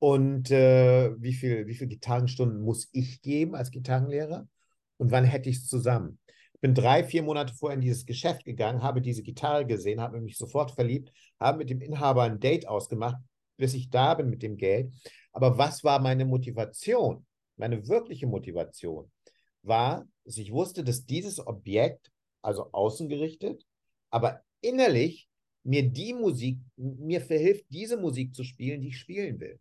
[0.06, 4.48] Und äh, wie viel, wie viel Gitarrenstunden muss ich geben als Gitarrenlehrer?
[4.98, 6.20] Und wann hätte ich es zusammen?
[6.54, 10.22] Ich bin drei, vier Monate vorher in dieses Geschäft gegangen, habe diese Gitarre gesehen, habe
[10.22, 13.16] mich sofort verliebt, habe mit dem Inhaber ein Date ausgemacht,
[13.58, 14.94] bis ich da bin mit dem Geld.
[15.32, 17.26] Aber was war meine Motivation?
[17.58, 19.12] Meine wirkliche Motivation
[19.64, 22.12] war, dass ich wusste, dass dieses Objekt,
[22.44, 23.66] also außengerichtet,
[24.12, 25.28] aber innerlich
[25.64, 29.60] mir die Musik, mir verhilft, diese Musik zu spielen, die ich spielen will.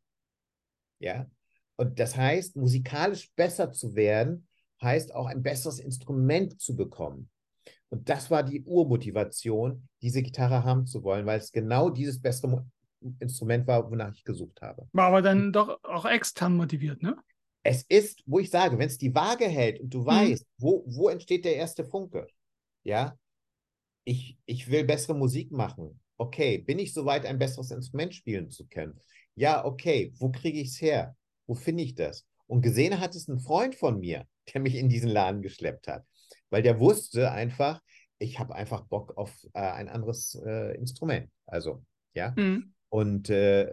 [1.04, 1.26] Ja.
[1.76, 4.48] Und das heißt, musikalisch besser zu werden,
[4.82, 7.28] heißt auch ein besseres Instrument zu bekommen.
[7.90, 12.66] Und das war die Urmotivation, diese Gitarre haben zu wollen, weil es genau dieses bessere
[13.20, 14.88] Instrument war, wonach ich gesucht habe.
[14.92, 17.16] War aber dann doch auch extern motiviert, ne?
[17.62, 20.06] Es ist, wo ich sage, wenn es die Waage hält und du mhm.
[20.06, 22.26] weißt, wo, wo entsteht der erste Funke?
[22.82, 23.16] Ja,
[24.04, 26.00] ich, ich will bessere Musik machen.
[26.16, 28.98] Okay, bin ich soweit, ein besseres Instrument spielen zu können?
[29.34, 31.16] Ja, okay, wo kriege ich es her?
[31.46, 32.26] Wo finde ich das?
[32.46, 36.04] Und gesehen hat es ein Freund von mir, der mich in diesen Laden geschleppt hat,
[36.50, 37.80] weil der wusste einfach,
[38.18, 41.30] ich habe einfach Bock auf äh, ein anderes äh, Instrument.
[41.46, 42.32] Also, ja.
[42.36, 42.74] Mhm.
[42.88, 43.68] Und äh,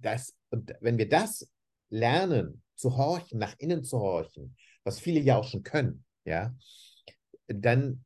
[0.00, 1.50] das, und wenn wir das
[1.90, 6.54] lernen, zu horchen, nach innen zu horchen, was viele ja auch schon können, ja,
[7.46, 8.04] dann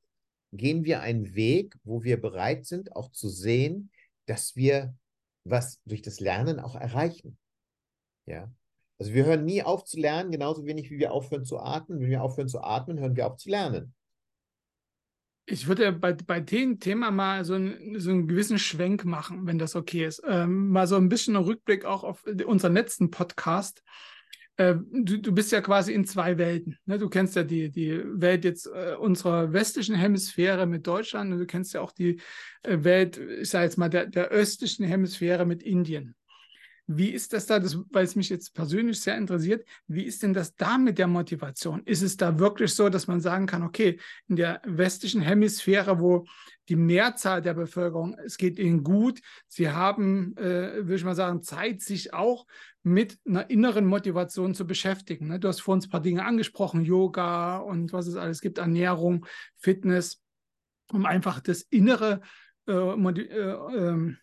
[0.52, 3.90] gehen wir einen Weg, wo wir bereit sind, auch zu sehen,
[4.26, 4.94] dass wir
[5.50, 7.38] was durch das Lernen auch erreichen.
[8.26, 8.52] Ja.
[8.98, 12.00] Also wir hören nie auf zu lernen, genauso wenig wie wir aufhören zu atmen.
[12.00, 13.94] Wenn wir aufhören zu atmen, hören wir auf zu lernen.
[15.46, 19.58] Ich würde bei, bei dem Thema mal so, ein, so einen gewissen Schwenk machen, wenn
[19.58, 20.22] das okay ist.
[20.26, 23.82] Ähm, mal so ein bisschen einen Rückblick auch auf unseren letzten Podcast.
[24.59, 26.77] Äh, du, du bist ja quasi in zwei Welten.
[26.85, 26.99] Ne?
[26.99, 31.47] Du kennst ja die, die Welt jetzt äh, unserer westlichen Hemisphäre mit Deutschland und du
[31.47, 32.21] kennst ja auch die
[32.64, 36.16] äh, Welt, ich sage jetzt mal, der, der östlichen Hemisphäre mit Indien.
[36.90, 40.33] Wie ist das da, das, weil es mich jetzt persönlich sehr interessiert, wie ist denn
[40.33, 41.83] das da mit der Motivation?
[41.85, 46.24] Ist es da wirklich so, dass man sagen kann, okay, in der westlichen Hemisphäre, wo
[46.70, 51.42] die Mehrzahl der Bevölkerung, es geht ihnen gut, sie haben, äh, würde ich mal sagen,
[51.42, 52.46] Zeit, sich auch
[52.83, 55.29] mit einer inneren Motivation zu beschäftigen.
[55.29, 55.38] Ne?
[55.38, 59.27] Du hast vor uns ein paar Dinge angesprochen, Yoga und was es alles gibt, Ernährung,
[59.59, 60.22] Fitness,
[60.90, 62.22] um einfach das innere
[62.66, 64.14] äh, äh,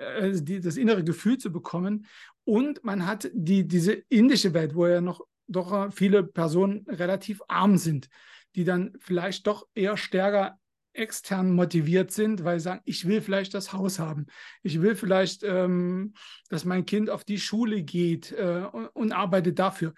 [0.00, 2.06] ähm, also die, das innere Gefühl zu bekommen.
[2.44, 7.76] Und man hat die, diese indische Welt, wo ja noch doch viele Personen relativ arm
[7.76, 8.08] sind,
[8.54, 10.60] die dann vielleicht doch eher stärker
[10.92, 14.26] extern motiviert sind, weil sie sagen, ich will vielleicht das Haus haben.
[14.62, 16.14] Ich will vielleicht, ähm,
[16.48, 19.94] dass mein Kind auf die Schule geht äh, und, und arbeitet dafür.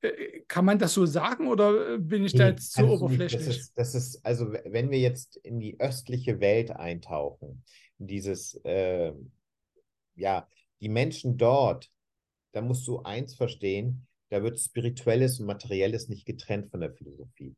[0.00, 3.44] Äh, kann man das so sagen oder bin ich nee, da jetzt zu oberflächlich?
[3.44, 7.62] Das ist, das ist, also wenn wir jetzt in die östliche Welt eintauchen,
[7.98, 9.12] dieses äh,
[10.14, 10.48] ja,
[10.80, 11.90] die Menschen dort,
[12.52, 17.54] da musst du eins verstehen, da wird Spirituelles und Materielles nicht getrennt von der Philosophie.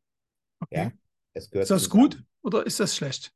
[0.59, 0.75] Okay.
[0.75, 0.91] Ja?
[1.33, 2.09] Es gehört ist das zusammen.
[2.09, 3.33] gut oder ist das schlecht?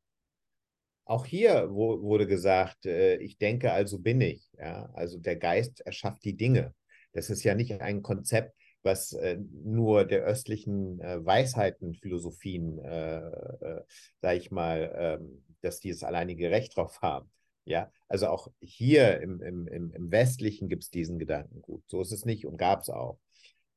[1.04, 4.48] Auch hier wurde gesagt, äh, ich denke, also bin ich.
[4.58, 4.90] Ja?
[4.94, 6.74] Also der Geist erschafft die Dinge.
[7.12, 13.18] Das ist ja nicht ein Konzept, was äh, nur der östlichen äh, Weisheiten, Philosophien, äh,
[13.18, 13.82] äh,
[14.20, 17.30] sage ich mal, ähm, dass die das alleinige Recht drauf haben.
[17.70, 21.84] Ja, also auch hier im, im, im Westlichen gibt es diesen Gedankengut.
[21.86, 23.20] So ist es nicht und gab es auch.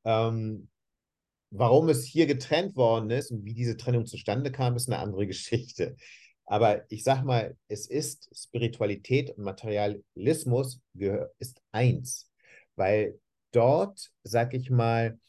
[0.04, 0.68] Ähm,
[1.52, 5.28] warum es hier getrennt worden ist und wie diese Trennung zustande kam, ist eine andere
[5.28, 5.96] Geschichte.
[6.46, 10.82] Aber ich sag mal, es ist Spiritualität und Materialismus
[11.38, 12.32] ist eins,
[12.76, 13.20] weil
[13.52, 15.20] dort, sag ich mal,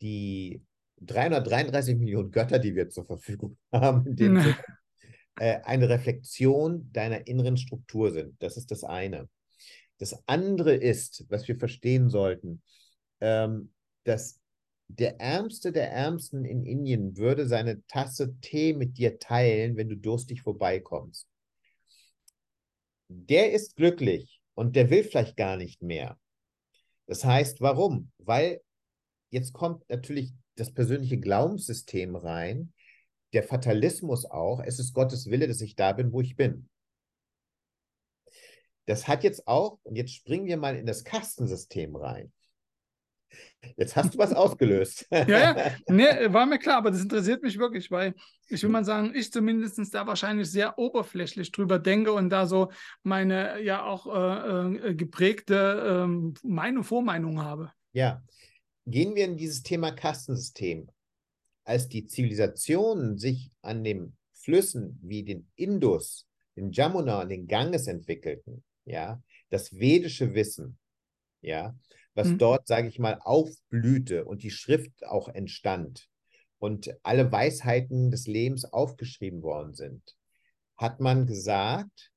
[0.00, 0.62] die
[1.02, 4.54] 333 Millionen Götter, die wir zur Verfügung haben, in dem
[5.36, 8.40] äh, eine Reflexion deiner inneren Struktur sind.
[8.42, 9.28] Das ist das eine.
[9.98, 12.62] Das andere ist, was wir verstehen sollten,
[13.20, 13.72] ähm,
[14.04, 14.40] dass
[14.88, 19.96] der Ärmste der Ärmsten in Indien würde seine Tasse Tee mit dir teilen, wenn du
[19.96, 21.26] durstig vorbeikommst.
[23.08, 26.18] Der ist glücklich und der will vielleicht gar nicht mehr.
[27.06, 28.10] Das heißt, warum?
[28.18, 28.60] Weil
[29.30, 32.73] jetzt kommt natürlich das persönliche Glaubenssystem rein,
[33.34, 36.68] der Fatalismus auch, es ist Gottes Wille, dass ich da bin, wo ich bin.
[38.86, 42.32] Das hat jetzt auch, und jetzt springen wir mal in das Kastensystem rein.
[43.76, 45.06] Jetzt hast du was ausgelöst.
[45.10, 45.56] ja, ja,
[45.88, 48.14] nee, war mir klar, aber das interessiert mich wirklich, weil
[48.48, 52.70] ich will mal sagen, ich zumindest da wahrscheinlich sehr oberflächlich drüber denke und da so
[53.02, 57.72] meine ja auch äh, äh geprägte äh, Meinung, Vormeinung habe.
[57.92, 58.22] Ja,
[58.86, 60.88] gehen wir in dieses Thema Kastensystem.
[61.64, 67.86] Als die Zivilisationen sich an den Flüssen wie den Indus, den Jamuna und den Ganges
[67.86, 70.78] entwickelten, ja, das vedische Wissen,
[71.40, 71.74] ja,
[72.14, 72.38] was mhm.
[72.38, 76.08] dort, sage ich mal, aufblühte und die Schrift auch entstand
[76.58, 80.16] und alle Weisheiten des Lebens aufgeschrieben worden sind,
[80.76, 82.10] hat man gesagt,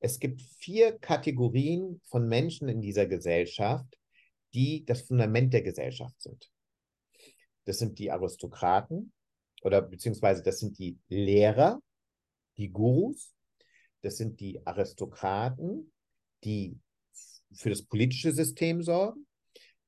[0.00, 3.96] es gibt vier Kategorien von Menschen in dieser Gesellschaft,
[4.54, 6.51] die das Fundament der Gesellschaft sind.
[7.64, 9.12] Das sind die Aristokraten
[9.62, 11.80] oder beziehungsweise das sind die Lehrer,
[12.56, 13.32] die Gurus,
[14.02, 15.92] das sind die Aristokraten,
[16.44, 16.78] die
[17.54, 19.26] für das politische System sorgen,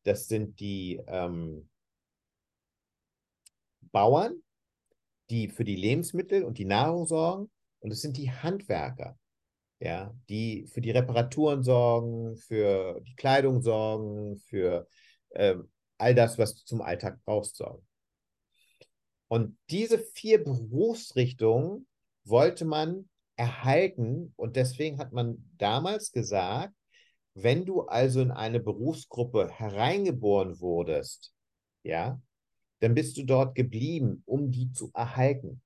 [0.05, 1.69] das sind die ähm,
[3.81, 4.43] Bauern,
[5.31, 9.19] die für die Lebensmittel und die Nahrung sorgen, und es sind die Handwerker,
[9.79, 14.87] ja, die für die Reparaturen sorgen, für die Kleidung sorgen, für
[15.31, 15.57] äh,
[15.99, 17.87] all das, was du zum Alltag brauchst, sorgen.
[19.29, 21.87] Und diese vier Berufsrichtungen
[22.25, 26.75] wollte man erhalten und deswegen hat man damals gesagt,
[27.35, 31.35] wenn du also in eine Berufsgruppe hereingeboren wurdest,
[31.83, 32.21] ja,
[32.81, 35.61] dann bist du dort geblieben, um die zu erhalten.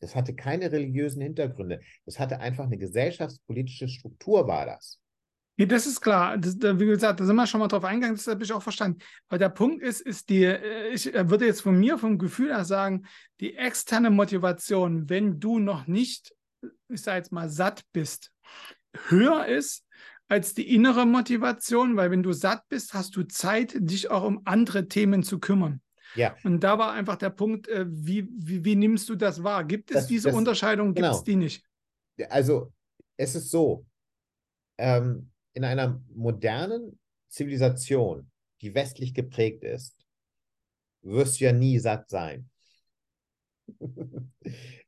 [0.00, 1.80] Das hatte keine religiösen Hintergründe.
[2.04, 5.00] Das hatte einfach eine gesellschaftspolitische Struktur, war das.
[5.56, 6.36] Nee, das ist klar.
[6.36, 8.98] Das, wie gesagt, da sind wir schon mal drauf eingegangen, das habe ich auch verstanden.
[9.28, 12.64] Aber der Punkt ist, ist die, äh, ich würde jetzt von mir, vom Gefühl her
[12.64, 13.06] sagen,
[13.40, 16.34] die externe Motivation, wenn du noch nicht,
[16.88, 18.32] ich sage jetzt mal, satt bist,
[19.08, 19.84] höher ist
[20.26, 24.42] als die innere Motivation, weil wenn du satt bist, hast du Zeit, dich auch um
[24.44, 25.80] andere Themen zu kümmern.
[26.16, 26.34] Ja.
[26.44, 29.64] Und da war einfach der Punkt, äh, wie, wie, wie, nimmst du das wahr?
[29.64, 31.16] Gibt es das, diese das, Unterscheidung, gibt genau.
[31.16, 31.64] es die nicht?
[32.28, 32.72] Also
[33.16, 33.84] es ist so,
[34.78, 39.96] ähm, in einer modernen Zivilisation, die westlich geprägt ist,
[41.02, 42.50] wirst du ja nie satt sein.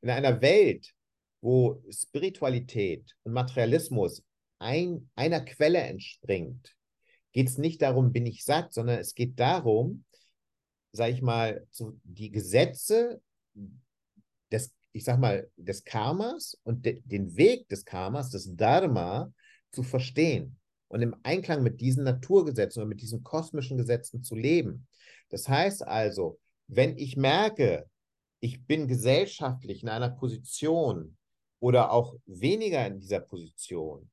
[0.01, 0.93] in einer Welt,
[1.41, 4.23] wo Spiritualität und Materialismus
[4.59, 6.75] ein, einer Quelle entspringt,
[7.31, 10.05] geht es nicht darum, bin ich satt, sondern es geht darum,
[10.91, 11.67] sage ich mal,
[12.03, 13.21] die Gesetze
[14.51, 19.31] des, ich sag mal, des Karmas und de, den Weg des Karmas, des Dharma,
[19.77, 24.87] zu verstehen und im Einklang mit diesen Naturgesetzen und mit diesen kosmischen Gesetzen zu leben.
[25.29, 27.85] Das heißt also, wenn ich merke,
[28.39, 31.15] ich bin gesellschaftlich in einer Position
[31.59, 34.09] oder auch weniger in dieser Position,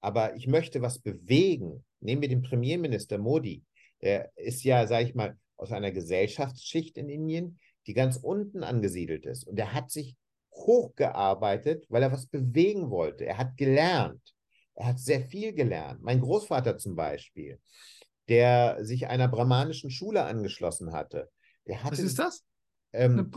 [0.00, 1.84] aber ich möchte was bewegen.
[1.98, 3.64] Nehmen wir den Premierminister Modi.
[4.00, 9.26] Der ist ja, sage ich mal, aus einer Gesellschaftsschicht in Indien, die ganz unten angesiedelt
[9.26, 9.48] ist.
[9.48, 10.14] Und er hat sich
[10.52, 13.26] hochgearbeitet, weil er was bewegen wollte.
[13.26, 14.22] Er hat gelernt.
[14.78, 16.02] Er hat sehr viel gelernt.
[16.02, 17.60] Mein Großvater zum Beispiel,
[18.28, 21.30] der sich einer brahmanischen Schule angeschlossen hatte.
[21.68, 22.44] Hatte was ist das?
[22.92, 23.30] Ähm,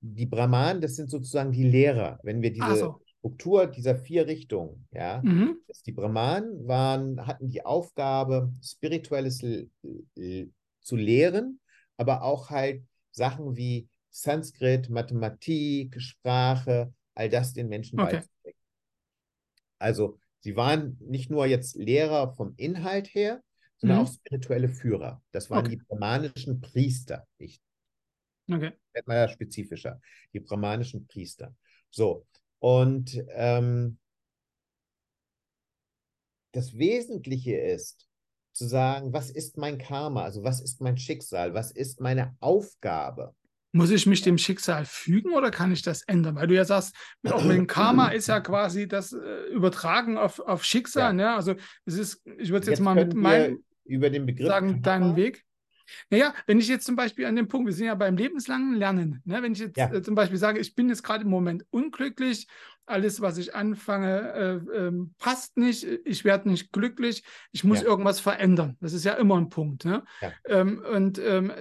[0.00, 2.18] die Brahmanen, das sind sozusagen die Lehrer.
[2.22, 3.00] Wenn wir diese so.
[3.18, 5.58] Struktur dieser vier Richtungen, ja, mhm.
[5.84, 11.60] die Brahmanen waren, hatten die Aufgabe, spirituelles zu lehren
[11.96, 18.16] aber auch halt Sachen wie Sanskrit, Mathematik, Sprache, all das den Menschen okay.
[18.16, 18.60] beizubringen.
[19.78, 23.42] Also sie waren nicht nur jetzt Lehrer vom Inhalt her,
[23.78, 24.04] sondern mhm.
[24.04, 25.20] auch spirituelle Führer.
[25.32, 25.70] Das waren okay.
[25.70, 27.26] die brahmanischen Priester.
[27.36, 27.60] Ich
[28.48, 28.70] okay.
[28.92, 30.00] werde mal spezifischer.
[30.32, 31.52] Die brahmanischen Priester.
[31.90, 32.28] So,
[32.60, 33.98] und ähm,
[36.52, 38.08] das Wesentliche ist,
[38.52, 43.34] zu sagen, was ist mein Karma, also was ist mein Schicksal, was ist meine Aufgabe.
[43.72, 46.36] Muss ich mich dem Schicksal fügen oder kann ich das ändern?
[46.36, 46.94] Weil du ja sagst,
[47.28, 51.10] auch mit dem Karma ist ja quasi das äh, Übertragen auf, auf Schicksal.
[51.10, 51.12] Ja.
[51.12, 51.34] Ne?
[51.34, 55.16] Also es ist, ich würde jetzt, jetzt mal mit meinem über den Begriff sagen, deinen
[55.16, 55.44] Weg.
[56.10, 59.22] Naja, wenn ich jetzt zum Beispiel an dem Punkt, wir sind ja beim lebenslangen Lernen,
[59.24, 59.42] ne?
[59.42, 59.92] wenn ich jetzt ja.
[59.92, 62.46] äh, zum Beispiel sage, ich bin jetzt gerade im Moment unglücklich,
[62.86, 67.86] alles, was ich anfange, äh, äh, passt nicht, ich werde nicht glücklich, ich muss ja.
[67.86, 68.76] irgendwas verändern.
[68.80, 69.84] Das ist ja immer ein Punkt.
[69.84, 70.04] Ne?
[70.20, 70.32] Ja.
[70.46, 71.52] Ähm, und ähm,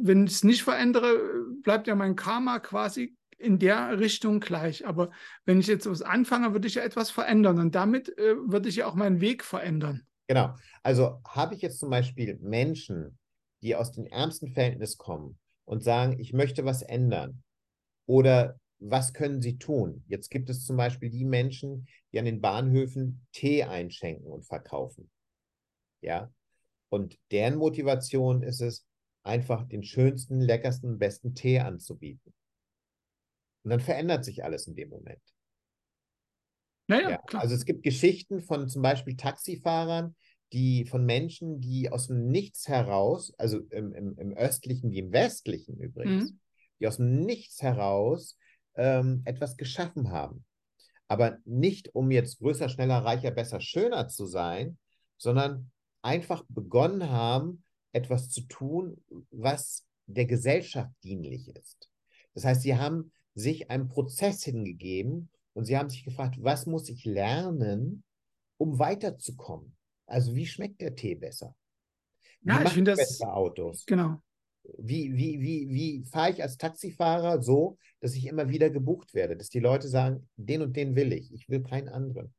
[0.00, 1.20] wenn ich es nicht verändere,
[1.62, 4.86] bleibt ja mein Karma quasi in der Richtung gleich.
[4.86, 5.10] Aber
[5.44, 8.76] wenn ich jetzt was anfange, würde ich ja etwas verändern und damit äh, würde ich
[8.76, 10.02] ja auch meinen Weg verändern.
[10.28, 10.54] Genau.
[10.82, 13.18] Also habe ich jetzt zum Beispiel Menschen,
[13.62, 17.42] die aus dem ärmsten Verhältnis kommen und sagen, ich möchte was ändern.
[18.06, 20.04] Oder was können sie tun?
[20.08, 25.10] Jetzt gibt es zum Beispiel die Menschen, die an den Bahnhöfen Tee einschenken und verkaufen.
[26.00, 26.32] Ja.
[26.88, 28.86] Und deren Motivation ist es,
[29.22, 32.34] einfach den schönsten, leckersten, besten Tee anzubieten.
[33.62, 35.22] Und dann verändert sich alles in dem Moment.
[36.88, 37.42] Naja, ja, klar.
[37.42, 40.16] Also es gibt Geschichten von zum Beispiel Taxifahrern,
[40.52, 45.12] die von Menschen, die aus dem Nichts heraus, also im, im, im östlichen wie im
[45.12, 46.40] westlichen übrigens, mhm.
[46.78, 48.36] die aus dem Nichts heraus
[48.74, 50.44] ähm, etwas geschaffen haben.
[51.08, 54.78] Aber nicht, um jetzt größer, schneller, reicher, besser, schöner zu sein,
[55.16, 55.70] sondern
[56.02, 61.90] einfach begonnen haben, etwas zu tun, was der Gesellschaft dienlich ist.
[62.34, 66.88] Das heißt, sie haben sich einem Prozess hingegeben und sie haben sich gefragt, was muss
[66.88, 68.04] ich lernen,
[68.56, 69.76] um weiterzukommen?
[70.06, 71.54] Also wie schmeckt der Tee besser?
[72.40, 73.84] Wie ja, ich finde das Autos.
[73.86, 74.20] Genau.
[74.78, 79.36] Wie, wie, wie, wie fahre ich als Taxifahrer so, dass ich immer wieder gebucht werde,
[79.36, 82.32] dass die Leute sagen, den und den will ich, ich will keinen anderen.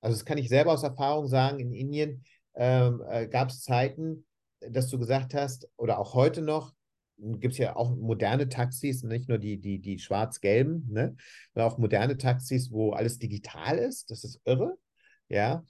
[0.00, 2.24] Also das kann ich selber aus Erfahrung sagen, in Indien
[2.54, 4.26] ähm, äh, gab es Zeiten,
[4.60, 6.74] dass du gesagt hast, oder auch heute noch,
[7.16, 11.16] gibt es ja auch moderne Taxis, nicht nur die, die, die schwarz-gelben, ne?
[11.52, 14.10] sondern auch moderne Taxis, wo alles digital ist.
[14.10, 14.78] Das ist irre.
[15.28, 15.64] Ja.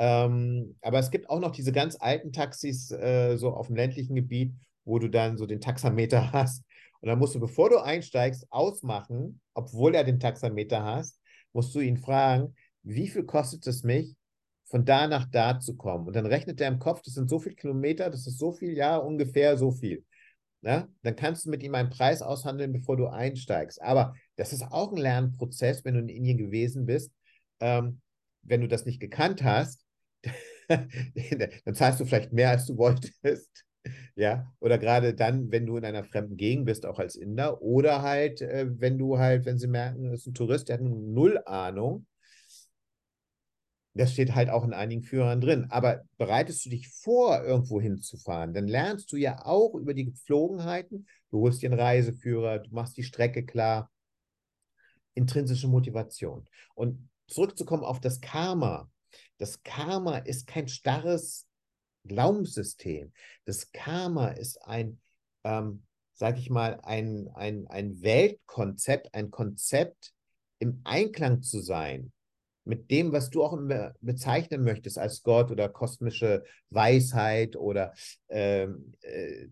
[0.00, 4.14] Ähm, aber es gibt auch noch diese ganz alten Taxis, äh, so auf dem ländlichen
[4.14, 4.54] Gebiet,
[4.86, 6.64] wo du dann so den Taxameter hast.
[7.00, 11.20] Und dann musst du, bevor du einsteigst, ausmachen, obwohl er den Taxameter hast,
[11.52, 14.16] musst du ihn fragen, wie viel kostet es mich,
[14.64, 16.06] von da nach da zu kommen?
[16.06, 18.74] Und dann rechnet er im Kopf, das sind so viele Kilometer, das ist so viel,
[18.78, 20.06] ja, ungefähr so viel.
[20.62, 20.88] Ne?
[21.02, 23.82] Dann kannst du mit ihm einen Preis aushandeln, bevor du einsteigst.
[23.82, 27.12] Aber das ist auch ein Lernprozess, wenn du in Indien gewesen bist.
[27.60, 28.00] Ähm,
[28.40, 29.84] wenn du das nicht gekannt hast,
[30.68, 33.64] dann zahlst du vielleicht mehr, als du wolltest.
[34.14, 38.02] Ja, oder gerade dann, wenn du in einer fremden Gegend bist, auch als Inder, oder
[38.02, 41.40] halt, äh, wenn du halt, wenn sie merken, es ist ein Tourist, der hat null
[41.46, 42.06] Ahnung,
[43.94, 45.66] das steht halt auch in einigen Führern drin.
[45.70, 51.06] Aber bereitest du dich vor, irgendwo hinzufahren, dann lernst du ja auch über die Gepflogenheiten.
[51.30, 53.90] Du holst dir einen Reiseführer, du machst die Strecke klar.
[55.14, 56.46] Intrinsische Motivation.
[56.74, 58.88] Und zurückzukommen auf das Karma.
[59.40, 61.48] Das Karma ist kein starres
[62.04, 63.10] Glaubenssystem.
[63.46, 65.00] Das Karma ist ein,
[65.44, 65.82] ähm,
[66.12, 70.12] sag ich mal, ein, ein, ein Weltkonzept, ein Konzept,
[70.58, 72.12] im Einklang zu sein
[72.64, 73.58] mit dem, was du auch
[74.02, 77.94] bezeichnen möchtest als Gott oder kosmische Weisheit oder
[78.28, 79.46] ähm, äh,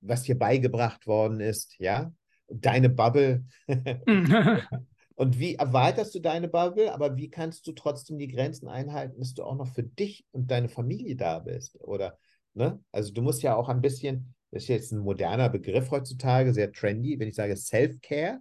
[0.00, 2.12] was dir beigebracht worden ist, ja,
[2.46, 3.44] deine Bubble.
[5.18, 9.34] und wie erweiterst du deine Bubble, aber wie kannst du trotzdem die Grenzen einhalten, dass
[9.34, 11.78] du auch noch für dich und deine Familie da bist?
[11.80, 12.18] Oder,
[12.54, 12.82] ne?
[12.92, 16.72] Also du musst ja auch ein bisschen, das ist jetzt ein moderner Begriff heutzutage, sehr
[16.72, 18.40] trendy, wenn ich sage Self-Care,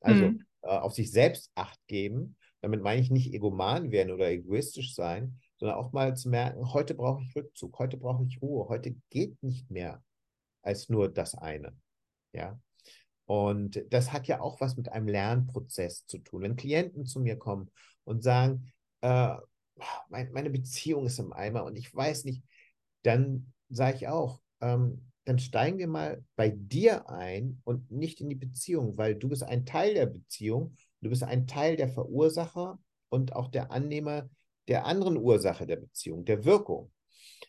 [0.00, 0.44] also mhm.
[0.62, 5.40] äh, auf sich selbst Acht geben damit meine ich nicht egoman werden oder egoistisch sein,
[5.58, 9.42] sondern auch mal zu merken, heute brauche ich Rückzug, heute brauche ich Ruhe, heute geht
[9.42, 10.02] nicht mehr
[10.62, 11.76] als nur das eine.
[12.32, 12.58] Ja.
[13.30, 16.42] Und das hat ja auch was mit einem Lernprozess zu tun.
[16.42, 17.70] Wenn Klienten zu mir kommen
[18.02, 18.72] und sagen,
[19.02, 19.36] äh,
[20.08, 22.42] mein, meine Beziehung ist im Eimer und ich weiß nicht,
[23.02, 28.28] dann sage ich auch, ähm, dann steigen wir mal bei dir ein und nicht in
[28.28, 32.78] die Beziehung, weil du bist ein Teil der Beziehung Du bist ein Teil der Verursacher
[33.08, 34.28] und auch der Annehmer
[34.68, 36.92] der anderen Ursache der Beziehung, der Wirkung.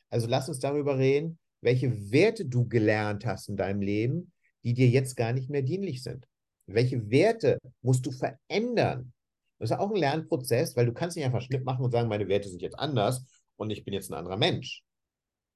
[0.10, 4.32] Also lass uns darüber reden, welche Werte du gelernt hast in deinem Leben,
[4.64, 6.28] die dir jetzt gar nicht mehr dienlich sind.
[6.68, 9.14] Welche Werte musst du verändern?
[9.60, 12.28] Das ist auch ein Lernprozess, weil du kannst nicht einfach Schnitt machen und sagen, meine
[12.28, 13.26] Werte sind jetzt anders
[13.58, 14.84] und ich bin jetzt ein anderer Mensch.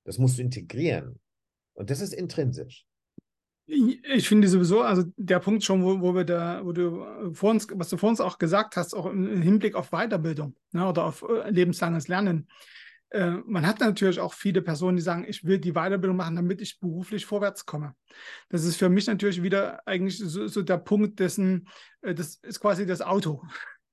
[0.03, 1.19] Das musst du integrieren.
[1.73, 2.85] Und das ist intrinsisch.
[3.67, 7.49] Ich finde sowieso, also der Punkt schon, wo, wo wir da, wo du äh, vor
[7.49, 11.05] uns, was du vor uns auch gesagt hast, auch im Hinblick auf Weiterbildung ne, oder
[11.05, 12.47] auf äh, lebenslanges Lernen.
[13.09, 16.61] Äh, man hat natürlich auch viele Personen, die sagen, ich will die Weiterbildung machen, damit
[16.61, 17.95] ich beruflich vorwärts komme.
[18.49, 21.67] Das ist für mich natürlich wieder eigentlich so, so der Punkt dessen,
[22.01, 23.41] äh, das ist quasi das Auto.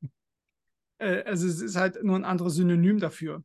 [0.98, 3.42] Äh, also es ist halt nur ein anderes Synonym dafür.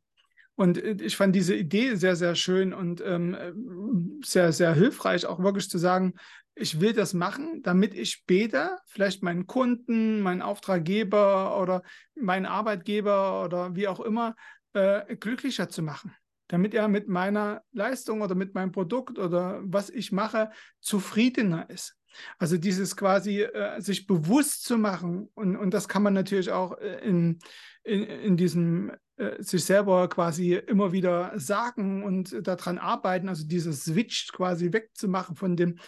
[0.53, 5.71] Und ich fand diese Idee sehr, sehr schön und ähm, sehr, sehr hilfreich, auch wirklich
[5.71, 6.13] zu sagen,
[6.55, 11.83] ich will das machen, damit ich später vielleicht meinen Kunden, meinen Auftraggeber oder
[12.15, 14.35] meinen Arbeitgeber oder wie auch immer
[14.77, 16.13] äh, glücklicher zu machen.
[16.49, 21.97] Damit er mit meiner Leistung oder mit meinem Produkt oder was ich mache zufriedener ist.
[22.37, 26.77] Also dieses quasi äh, sich bewusst zu machen und, und das kann man natürlich auch
[26.79, 27.39] äh, in,
[27.83, 33.83] in, in diesem äh, sich selber quasi immer wieder sagen und daran arbeiten, also dieses
[33.83, 35.79] Switch quasi wegzumachen von dem,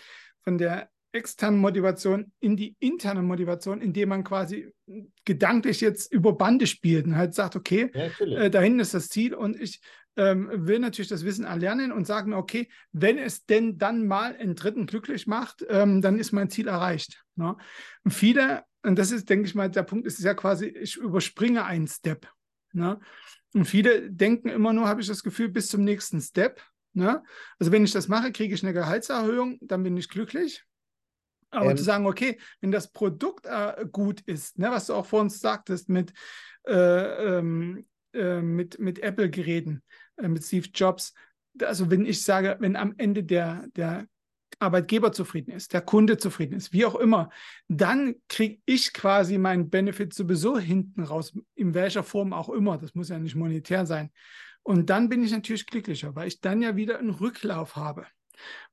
[0.44, 4.72] von der externen Motivation in die interne Motivation, indem man quasi
[5.26, 9.34] gedanklich jetzt über Bande spielt und halt sagt, okay, ja, äh, dahin ist das Ziel
[9.34, 9.82] und ich
[10.18, 14.56] ähm, will natürlich das Wissen erlernen und sagen okay, wenn es denn dann mal einen
[14.56, 17.24] Dritten glücklich macht, ähm, dann ist mein Ziel erreicht.
[17.36, 17.56] Ne?
[18.04, 21.66] Und viele, und das ist, denke ich mal, der Punkt ist ja quasi, ich überspringe
[21.66, 22.28] einen Step.
[22.74, 23.00] Ne?
[23.54, 26.62] Und viele denken immer nur, habe ich das Gefühl, bis zum nächsten Step.
[26.94, 27.24] Ne?
[27.58, 30.66] Also wenn ich das mache, kriege ich eine Gehaltserhöhung, dann bin ich glücklich.
[31.52, 35.06] Aber ähm, zu sagen, okay, wenn das Produkt äh, gut ist, ne, was du auch
[35.06, 36.14] vor uns sagtest mit,
[36.68, 36.74] äh,
[37.38, 39.82] ähm, äh, mit, mit Apple-Geräten,
[40.18, 41.14] äh, mit Steve Jobs,
[41.62, 44.08] also wenn ich sage, wenn am Ende der, der
[44.60, 47.30] Arbeitgeber zufrieden ist, der Kunde zufrieden ist, wie auch immer,
[47.68, 52.78] dann kriege ich quasi meinen Benefit sowieso hinten raus, in welcher Form auch immer.
[52.78, 54.12] Das muss ja nicht monetär sein.
[54.64, 58.06] Und dann bin ich natürlich glücklicher, weil ich dann ja wieder einen Rücklauf habe.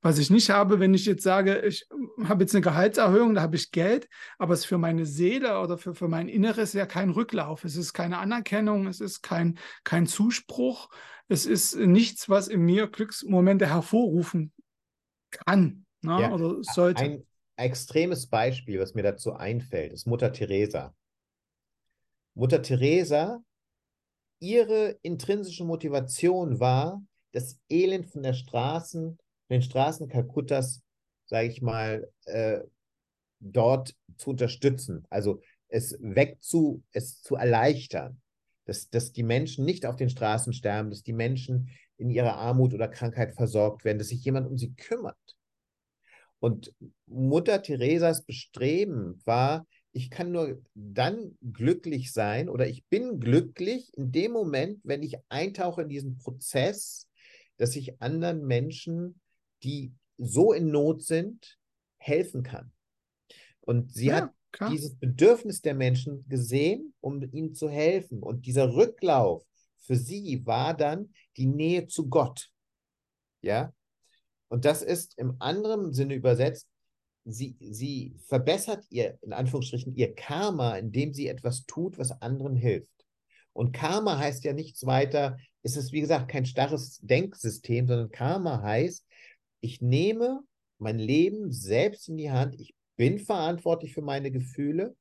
[0.01, 1.87] Was ich nicht habe, wenn ich jetzt sage, ich
[2.23, 4.07] habe jetzt eine Gehaltserhöhung, da habe ich Geld,
[4.37, 7.63] aber es ist für meine Seele oder für, für mein Inneres ja kein Rücklauf.
[7.63, 10.89] Es ist keine Anerkennung, es ist kein, kein Zuspruch,
[11.27, 14.53] es ist nichts, was in mir Glücksmomente hervorrufen
[15.45, 16.21] kann ne?
[16.21, 17.03] ja, oder sollte.
[17.03, 20.95] Ein extremes Beispiel, was mir dazu einfällt, ist Mutter Teresa.
[22.33, 23.43] Mutter Teresa,
[24.39, 27.01] ihre intrinsische Motivation war,
[27.31, 29.17] das Elend von der Straßen,
[29.49, 30.81] den Straßen Kalkuttas,
[31.25, 32.59] sage ich mal, äh,
[33.39, 35.05] dort zu unterstützen.
[35.09, 38.21] Also es wegzu, es zu erleichtern,
[38.65, 42.73] dass, dass die Menschen nicht auf den Straßen sterben, dass die Menschen in ihrer Armut
[42.73, 45.17] oder Krankheit versorgt werden, dass sich jemand um sie kümmert.
[46.39, 46.73] Und
[47.07, 54.11] Mutter Theresas Bestreben war, ich kann nur dann glücklich sein oder ich bin glücklich in
[54.11, 57.07] dem Moment, wenn ich eintauche in diesen Prozess,
[57.57, 59.19] dass ich anderen Menschen,
[59.63, 61.57] die so in Not sind,
[61.97, 62.71] helfen kann.
[63.61, 64.71] Und sie ja, hat klar.
[64.71, 68.23] dieses Bedürfnis der Menschen gesehen, um ihnen zu helfen.
[68.23, 69.43] Und dieser Rücklauf
[69.79, 72.49] für sie war dann die Nähe zu Gott.
[73.41, 73.73] Ja,
[74.49, 76.67] und das ist im anderen Sinne übersetzt,
[77.25, 82.91] sie, sie verbessert ihr, in Anführungsstrichen, ihr Karma, indem sie etwas tut, was anderen hilft.
[83.53, 88.61] Und Karma heißt ja nichts weiter, es ist wie gesagt kein starres Denksystem, sondern Karma
[88.61, 89.05] heißt,
[89.61, 90.41] ich nehme
[90.77, 94.95] mein Leben selbst in die Hand, ich bin verantwortlich für meine Gefühle,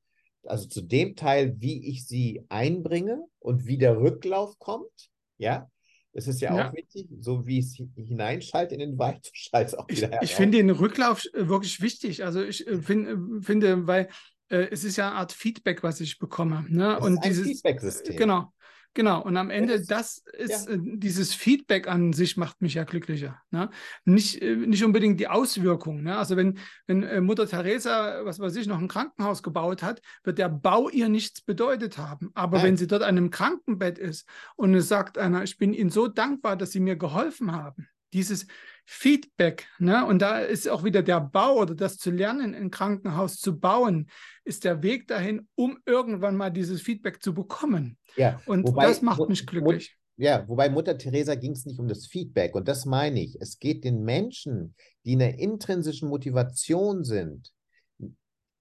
[0.44, 5.70] also zu dem Teil, wie ich sie einbringe und wie der Rücklauf kommt, ja,
[6.16, 9.78] es ist ja, ja, auch wichtig, so wie es hineinschaltet in den Wald, schaltet es
[9.78, 12.24] auch wieder Ich, ich finde den Rücklauf äh, wirklich wichtig.
[12.24, 14.09] Also ich äh, find, äh, finde, weil
[14.48, 16.64] äh, es ist ja eine Art Feedback, was ich bekomme.
[16.68, 16.98] Ne?
[17.00, 18.16] und dieses Feedback-System.
[18.16, 18.50] Genau.
[18.97, 20.74] Genau, und am Ende, das ist, ja.
[20.74, 23.42] äh, dieses Feedback an sich macht mich ja glücklicher.
[23.51, 23.68] Ne?
[24.07, 26.05] Nicht, äh, nicht unbedingt die Auswirkungen.
[26.05, 26.16] Ne?
[26.16, 30.38] Also wenn, wenn äh, Mutter Teresa, was weiß ich, noch ein Krankenhaus gebaut hat, wird
[30.38, 32.30] der Bau ihr nichts bedeutet haben.
[32.32, 32.68] Aber Nein.
[32.68, 34.26] wenn sie dort an einem Krankenbett ist
[34.57, 38.47] und es sagt einer, ich bin Ihnen so dankbar, dass Sie mir geholfen haben, dieses
[38.89, 40.07] Feedback, ne?
[40.07, 44.09] und da ist auch wieder der Bau oder das zu lernen, ein Krankenhaus zu bauen,
[44.45, 47.99] ist der Weg dahin, um irgendwann mal dieses Feedback zu bekommen.
[48.14, 49.97] Ja, und wobei, das macht mich glücklich.
[50.16, 53.37] Ja, wobei Mutter Teresa ging es nicht um das Feedback und das meine ich.
[53.41, 57.53] Es geht den Menschen, die in der intrinsischen Motivation sind.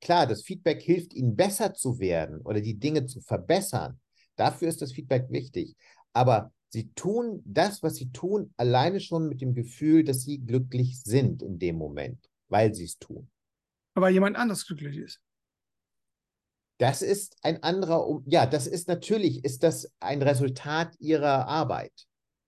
[0.01, 3.99] Klar, das Feedback hilft ihnen besser zu werden oder die Dinge zu verbessern.
[4.35, 5.75] Dafür ist das Feedback wichtig.
[6.13, 11.01] Aber Sie tun das, was sie tun, alleine schon mit dem Gefühl, dass sie glücklich
[11.01, 13.31] sind in dem Moment, weil sie es tun.
[13.93, 15.21] Aber jemand anders glücklich ist.
[16.77, 21.93] Das ist ein anderer, ja, das ist natürlich, ist das ein Resultat ihrer Arbeit.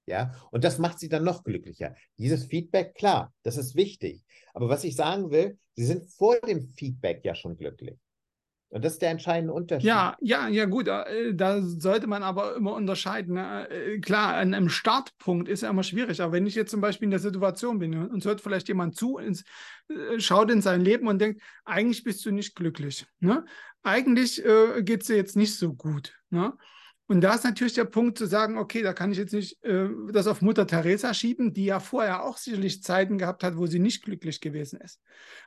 [0.08, 1.96] Ja, und das macht sie dann noch glücklicher.
[2.18, 4.26] Dieses Feedback, klar, das ist wichtig.
[4.54, 7.98] Aber was ich sagen will, sie sind vor dem Feedback ja schon glücklich.
[8.70, 9.88] Und das ist der entscheidende Unterschied.
[9.88, 10.90] Ja, ja, ja, gut.
[10.90, 13.36] Äh, da sollte man aber immer unterscheiden.
[13.36, 13.70] Ne?
[13.70, 16.22] Äh, klar, an einem Startpunkt ist ja immer schwierig.
[16.22, 19.18] Aber wenn ich jetzt zum Beispiel in der Situation bin und hört vielleicht jemand zu,
[19.20, 19.46] ins,
[19.90, 23.06] äh, schaut in sein Leben und denkt, eigentlich bist du nicht glücklich.
[23.20, 23.46] Ne?
[23.84, 26.18] Eigentlich äh, geht es dir jetzt nicht so gut.
[26.30, 26.54] Ne?
[27.08, 29.88] Und da ist natürlich der Punkt zu sagen, okay, da kann ich jetzt nicht äh,
[30.12, 33.80] das auf Mutter Teresa schieben, die ja vorher auch sicherlich Zeiten gehabt hat, wo sie
[33.80, 35.02] nicht glücklich gewesen ist,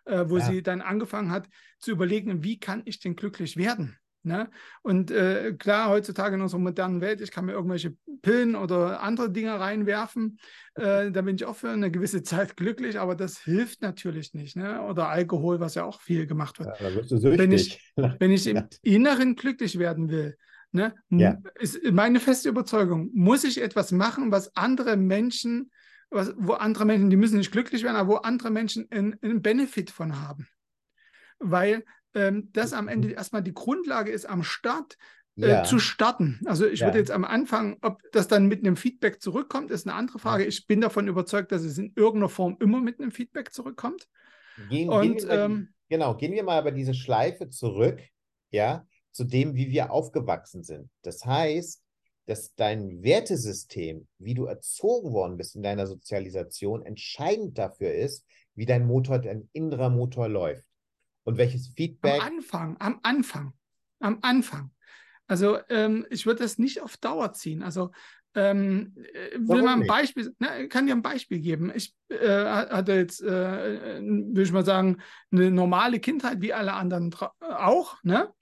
[0.07, 0.47] äh, wo ja.
[0.47, 1.49] sie dann angefangen hat
[1.79, 3.99] zu überlegen, wie kann ich denn glücklich werden?
[4.23, 4.51] Ne?
[4.83, 9.31] Und äh, klar, heutzutage in unserer modernen Welt, ich kann mir irgendwelche Pillen oder andere
[9.31, 10.39] Dinge reinwerfen,
[10.75, 14.57] äh, da bin ich auch für eine gewisse Zeit glücklich, aber das hilft natürlich nicht.
[14.57, 14.83] Ne?
[14.83, 16.69] Oder Alkohol, was ja auch viel gemacht wird.
[16.81, 20.37] Ja, wenn ich, wenn ich im Inneren glücklich werden will,
[20.73, 20.95] Ne?
[21.11, 21.39] Ja.
[21.59, 23.11] Ist meine feste Überzeugung.
[23.13, 25.71] Muss ich etwas machen, was andere Menschen,
[26.11, 29.91] was, wo andere Menschen, die müssen nicht glücklich werden, aber wo andere Menschen einen, Benefit
[29.91, 30.49] von haben.
[31.39, 34.97] Weil ähm, das am Ende erstmal die Grundlage ist, am Start
[35.37, 35.65] äh, ja.
[35.65, 36.41] zu starten.
[36.45, 36.87] Also ich ja.
[36.87, 40.45] würde jetzt am Anfang, ob das dann mit einem Feedback zurückkommt, ist eine andere Frage.
[40.45, 44.07] Ich bin davon überzeugt, dass es in irgendeiner Form immer mit einem Feedback zurückkommt.
[44.69, 48.01] Gehen, Und, gehen ähm, genau, gehen wir mal aber diese Schleife zurück,
[48.51, 50.91] ja, zu dem, wie wir aufgewachsen sind.
[51.03, 51.83] Das heißt,
[52.27, 58.67] dass dein Wertesystem, wie du erzogen worden bist in deiner Sozialisation, entscheidend dafür ist, wie
[58.67, 60.67] dein Motor, dein innerer Motor läuft.
[61.25, 62.21] Und welches Feedback.
[62.21, 63.53] Am Anfang, am Anfang,
[63.99, 64.71] am Anfang.
[65.27, 67.63] Also ähm, ich würde das nicht auf Dauer ziehen.
[67.63, 67.91] Also
[68.35, 71.73] ähm, äh, will mal ein Beispiel, na, kann dir ein Beispiel geben.
[71.75, 74.99] Ich äh, hatte jetzt, äh, würde ich mal sagen,
[75.33, 78.33] eine normale Kindheit wie alle anderen auch, ne?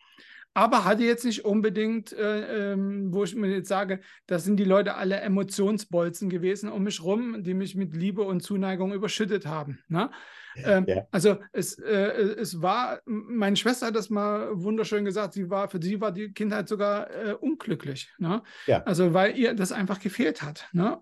[0.59, 4.64] Aber hatte jetzt nicht unbedingt, äh, ähm, wo ich mir jetzt sage, das sind die
[4.64, 9.78] Leute alle Emotionsbolzen gewesen um mich rum, die mich mit Liebe und Zuneigung überschüttet haben.
[9.86, 10.11] Ne?
[10.56, 11.06] Ähm, ja.
[11.12, 15.80] Also es, äh, es war, meine Schwester hat das mal wunderschön gesagt, sie war, für
[15.80, 18.12] sie war die Kindheit sogar äh, unglücklich.
[18.18, 18.42] Ne?
[18.66, 18.82] Ja.
[18.82, 20.68] Also weil ihr das einfach gefehlt hat.
[20.72, 20.98] Ne?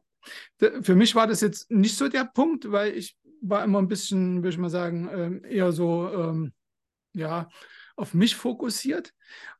[0.59, 4.42] Für mich war das jetzt nicht so der Punkt, weil ich war immer ein bisschen,
[4.42, 6.52] würde ich mal sagen, ähm, eher so, ähm,
[7.14, 7.48] ja,
[7.97, 9.12] auf mich fokussiert.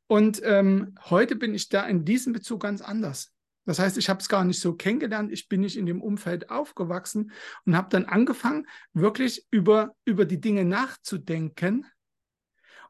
[0.07, 3.33] Und ähm, heute bin ich da in diesem Bezug ganz anders.
[3.65, 6.49] Das heißt, ich habe es gar nicht so kennengelernt, ich bin nicht in dem Umfeld
[6.49, 7.33] aufgewachsen
[7.65, 11.85] und habe dann angefangen, wirklich über, über die Dinge nachzudenken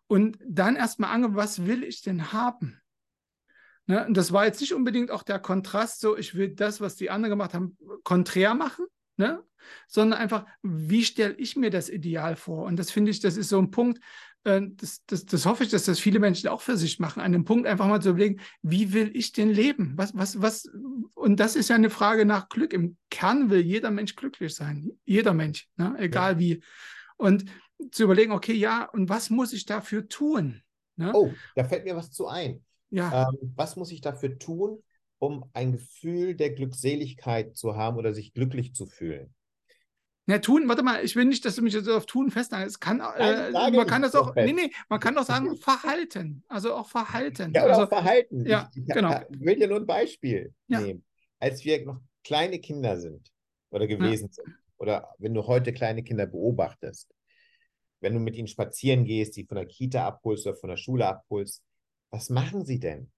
[0.06, 2.80] und dann erstmal angefangen, was will ich denn haben?
[3.88, 4.06] Ne?
[4.06, 7.10] Und das war jetzt nicht unbedingt auch der Kontrast, so ich will das, was die
[7.10, 8.86] anderen gemacht haben, konträr machen,
[9.16, 9.43] ne?
[9.88, 12.66] sondern einfach, wie stelle ich mir das Ideal vor?
[12.66, 14.00] Und das finde ich, das ist so ein Punkt,
[14.48, 17.43] das, das, das, hoffe ich, dass das viele Menschen auch für sich machen, an dem
[17.43, 19.93] Punkt einfach mal zu überlegen, wie will ich denn leben?
[19.98, 20.70] Was, was, was,
[21.16, 22.74] und das ist ja eine Frage nach Glück.
[22.74, 24.89] Im Kern will jeder Mensch glücklich sein.
[25.06, 25.95] Jeder Mensch, ne?
[25.98, 26.39] egal ja.
[26.39, 26.64] wie.
[27.18, 27.45] Und
[27.91, 30.62] zu überlegen, okay, ja, und was muss ich dafür tun?
[30.95, 31.12] Ne?
[31.14, 32.64] Oh, da fällt mir was zu ein.
[32.89, 33.28] Ja.
[33.30, 34.82] Ähm, was muss ich dafür tun,
[35.20, 39.34] um ein Gefühl der Glückseligkeit zu haben oder sich glücklich zu fühlen?
[40.30, 43.51] Ja, tun, warte mal, ich will nicht, dass du mich jetzt auf tun kann, äh,
[43.51, 46.43] man kann das auch, nee, nee, man kann doch sagen Verhalten.
[46.49, 47.53] Also auch Verhalten.
[47.55, 48.45] Ja, also, auch Verhalten.
[48.45, 49.21] Ja, ich, ich, genau.
[49.30, 50.82] Ich will dir nur ein Beispiel ja.
[50.82, 51.05] nehmen.
[51.39, 53.32] Als wir noch kleine Kinder sind
[53.69, 54.34] oder gewesen ja.
[54.34, 57.09] sind, oder wenn du heute kleine Kinder beobachtest,
[58.01, 61.07] wenn du mit ihnen spazieren gehst, die von der Kita abholst oder von der Schule
[61.07, 61.63] abholst,
[62.09, 63.11] was machen sie denn?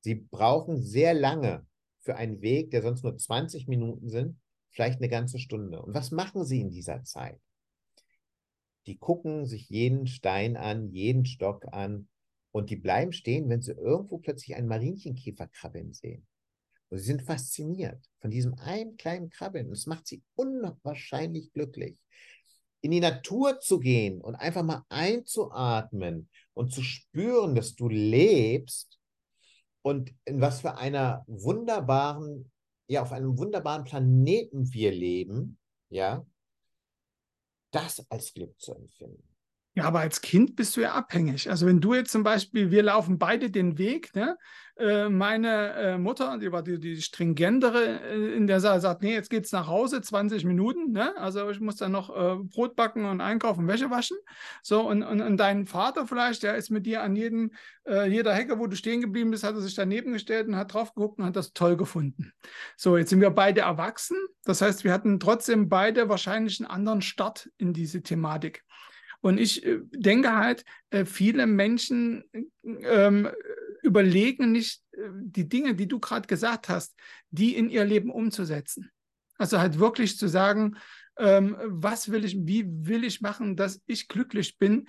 [0.00, 1.64] Sie brauchen sehr lange
[2.00, 4.36] für einen Weg, der sonst nur 20 Minuten sind,
[4.76, 5.80] vielleicht eine ganze Stunde.
[5.80, 7.40] Und was machen sie in dieser Zeit?
[8.86, 12.08] Die gucken sich jeden Stein an, jeden Stock an
[12.52, 16.26] und die bleiben stehen, wenn sie irgendwo plötzlich einen Marienchenkäfer krabbeln sehen.
[16.90, 19.66] Und sie sind fasziniert von diesem einen kleinen Krabbeln.
[19.68, 21.96] Und es macht sie unwahrscheinlich glücklich.
[22.82, 29.00] In die Natur zu gehen und einfach mal einzuatmen und zu spüren, dass du lebst
[29.80, 32.52] und in was für einer wunderbaren
[32.88, 35.58] ja auf einem wunderbaren Planeten wir leben,
[35.88, 36.24] ja,
[37.70, 39.25] das als Glück zu empfinden.
[39.76, 41.50] Ja, aber als Kind bist du ja abhängig.
[41.50, 44.38] Also wenn du jetzt zum Beispiel, wir laufen beide den Weg, ne?
[44.78, 49.12] Äh, meine äh, Mutter, die war die, die stringentere äh, in der Sache, sagt, nee,
[49.12, 51.14] jetzt geht's nach Hause, 20 Minuten, ne?
[51.18, 52.08] Also ich muss dann noch
[52.48, 54.16] Brot backen und einkaufen, Wäsche waschen.
[54.62, 57.52] So, und, und, und dein Vater vielleicht, der ist mit dir an jedem,
[57.84, 60.94] jeder Hecke, wo du stehen geblieben bist, hat er sich daneben gestellt und hat drauf
[60.94, 62.32] geguckt und hat das toll gefunden.
[62.76, 64.16] So, jetzt sind wir beide erwachsen.
[64.44, 68.64] Das heißt, wir hatten trotzdem beide wahrscheinlich einen anderen Start in diese Thematik.
[69.20, 72.24] Und ich äh, denke halt, äh, viele Menschen
[72.62, 73.28] ähm,
[73.82, 76.94] überlegen nicht äh, die Dinge, die du gerade gesagt hast,
[77.30, 78.90] die in ihr Leben umzusetzen.
[79.38, 80.76] Also halt wirklich zu sagen,
[81.18, 84.88] ähm, was will ich, wie will ich machen, dass ich glücklich bin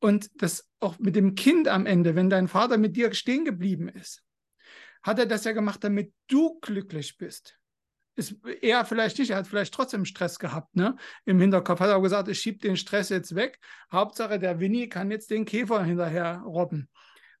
[0.00, 3.88] und das auch mit dem Kind am Ende, wenn dein Vater mit dir stehen geblieben
[3.88, 4.22] ist,
[5.02, 7.57] hat er das ja gemacht, damit du glücklich bist
[8.18, 10.96] ist er vielleicht nicht, er hat vielleicht trotzdem Stress gehabt, ne?
[11.24, 13.60] Im Hinterkopf hat er gesagt, ich schiebe den Stress jetzt weg.
[13.92, 16.90] Hauptsache, der Winnie kann jetzt den Käfer hinterher robben.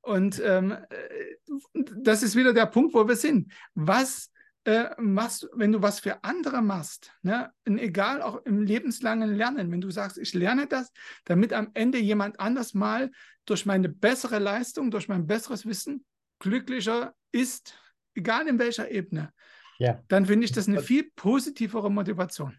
[0.00, 3.52] Und ähm, äh, das ist wieder der Punkt, wo wir sind.
[3.74, 4.30] Was
[4.64, 7.50] äh, machst wenn du was für andere machst, ne?
[7.66, 10.92] Und egal auch im lebenslangen Lernen, wenn du sagst, ich lerne das,
[11.24, 13.10] damit am Ende jemand anders mal
[13.46, 16.04] durch meine bessere Leistung, durch mein besseres Wissen
[16.38, 17.74] glücklicher ist,
[18.14, 19.32] egal in welcher Ebene,
[19.78, 20.02] ja.
[20.08, 22.56] dann finde ich das eine viel positivere Motivation.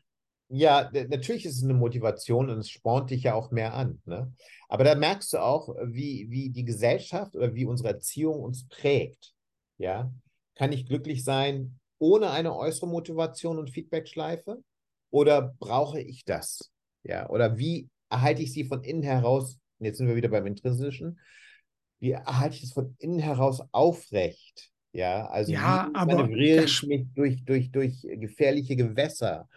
[0.52, 4.02] Ja, natürlich ist es eine Motivation und es spornt dich ja auch mehr an.
[4.06, 4.34] Ne?
[4.68, 9.34] Aber da merkst du auch, wie, wie die Gesellschaft oder wie unsere Erziehung uns prägt.
[9.78, 10.12] Ja,
[10.56, 14.64] kann ich glücklich sein ohne eine äußere Motivation und Feedbackschleife?
[15.12, 16.72] Oder brauche ich das?
[17.04, 19.60] Ja, oder wie erhalte ich sie von innen heraus?
[19.80, 21.20] Jetzt sind wir wieder beim Intrinsischen.
[22.00, 24.72] Wie erhalte ich es von innen heraus aufrecht?
[24.92, 29.48] Ja, also ja, aber manövriere ich mich durch, durch, durch gefährliche Gewässer.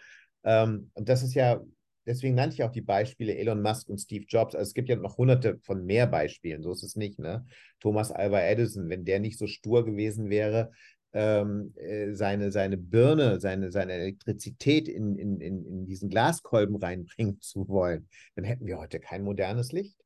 [0.43, 1.61] Ähm, und das ist ja,
[2.05, 4.53] deswegen nannte ich auch die Beispiele Elon Musk und Steve Jobs.
[4.53, 7.17] Also es gibt ja noch hunderte von mehr Beispielen, so ist es nicht.
[7.19, 7.45] Ne?
[7.79, 10.71] Thomas Alva Edison, wenn der nicht so stur gewesen wäre,
[11.13, 17.39] ähm, äh, seine, seine Birne, seine, seine Elektrizität in, in, in, in diesen Glaskolben reinbringen
[17.41, 20.02] zu wollen, dann hätten wir heute kein modernes Licht.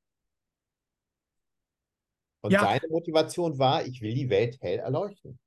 [2.41, 2.61] Und ja.
[2.61, 5.39] seine Motivation war, ich will die Welt hell erleuchten.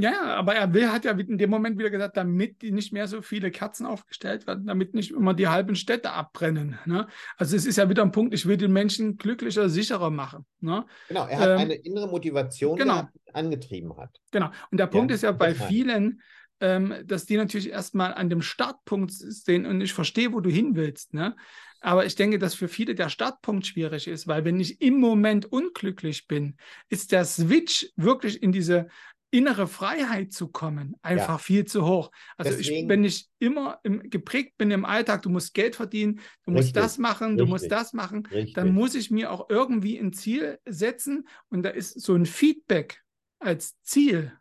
[0.00, 3.20] Ja, aber er will, hat ja in dem Moment wieder gesagt, damit nicht mehr so
[3.20, 6.78] viele Kerzen aufgestellt werden, damit nicht immer die halben Städte abbrennen.
[6.86, 7.08] Ne?
[7.36, 10.46] Also es ist ja wieder ein Punkt, ich will den Menschen glücklicher, sicherer machen.
[10.60, 10.86] Ne?
[11.08, 13.08] Genau, er hat ähm, eine innere Motivation, genau.
[13.12, 14.20] die angetrieben hat.
[14.30, 14.52] Genau.
[14.70, 16.22] Und der Punkt ja, ist ja bei vielen,
[16.60, 20.76] ähm, dass die natürlich erstmal an dem Startpunkt stehen und ich verstehe, wo du hin
[20.76, 21.12] willst.
[21.12, 21.34] Ne?
[21.80, 25.50] Aber ich denke, dass für viele der Startpunkt schwierig ist, weil wenn ich im Moment
[25.52, 26.56] unglücklich bin,
[26.88, 28.88] ist der Switch wirklich in diese
[29.30, 31.38] innere Freiheit zu kommen, einfach ja.
[31.38, 32.10] viel zu hoch.
[32.36, 36.14] Also Deswegen, ich, wenn ich immer im, geprägt bin im Alltag, du musst Geld verdienen,
[36.14, 38.54] du richtig, musst das machen, richtig, du musst das machen, richtig.
[38.54, 43.02] dann muss ich mir auch irgendwie ein Ziel setzen und da ist so ein Feedback
[43.38, 44.32] als Ziel,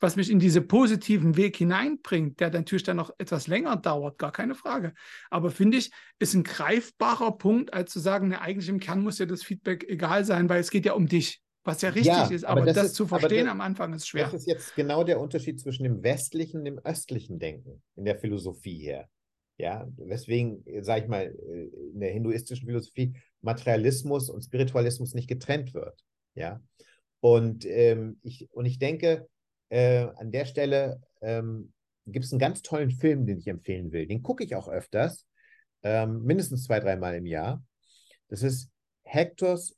[0.00, 4.32] was mich in diesen positiven Weg hineinbringt, der natürlich dann noch etwas länger dauert, gar
[4.32, 4.94] keine Frage.
[5.30, 9.18] Aber finde ich, ist ein greifbarer Punkt, als zu sagen, ne, eigentlich im Kern muss
[9.18, 11.42] ja das Feedback egal sein, weil es geht ja um dich.
[11.64, 13.92] Was ja richtig ja, ist, aber, aber das, das ist, zu verstehen das, am Anfang
[13.92, 14.24] ist schwer.
[14.24, 18.16] Das ist jetzt genau der Unterschied zwischen dem westlichen und dem östlichen Denken in der
[18.16, 19.08] Philosophie her.
[19.58, 25.74] Ja, weswegen, sage ich mal, äh, in der hinduistischen Philosophie Materialismus und Spiritualismus nicht getrennt
[25.74, 26.00] wird.
[26.34, 26.62] Ja,
[27.20, 29.28] und, ähm, ich, und ich denke,
[29.68, 31.72] äh, an der Stelle ähm,
[32.06, 34.06] gibt es einen ganz tollen Film, den ich empfehlen will.
[34.06, 35.26] Den gucke ich auch öfters,
[35.82, 37.62] ähm, mindestens zwei, dreimal im Jahr.
[38.28, 38.70] Das ist
[39.02, 39.76] Hectors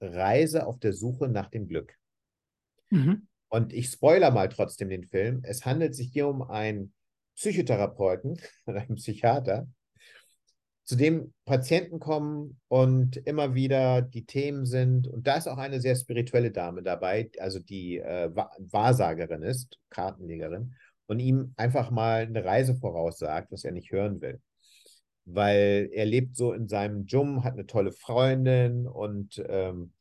[0.00, 1.94] Reise auf der Suche nach dem Glück.
[2.90, 3.26] Mhm.
[3.48, 5.40] Und ich spoiler mal trotzdem den Film.
[5.42, 6.94] Es handelt sich hier um einen
[7.36, 9.68] Psychotherapeuten, einen Psychiater,
[10.90, 15.06] zu dem Patienten kommen und immer wieder die Themen sind.
[15.06, 20.74] Und da ist auch eine sehr spirituelle Dame dabei, also die äh, Wahrsagerin ist, Kartenlegerin,
[21.06, 24.40] und ihm einfach mal eine Reise voraussagt, was er nicht hören will
[25.26, 29.92] weil er lebt so in seinem Dschum, hat eine tolle Freundin und ähm,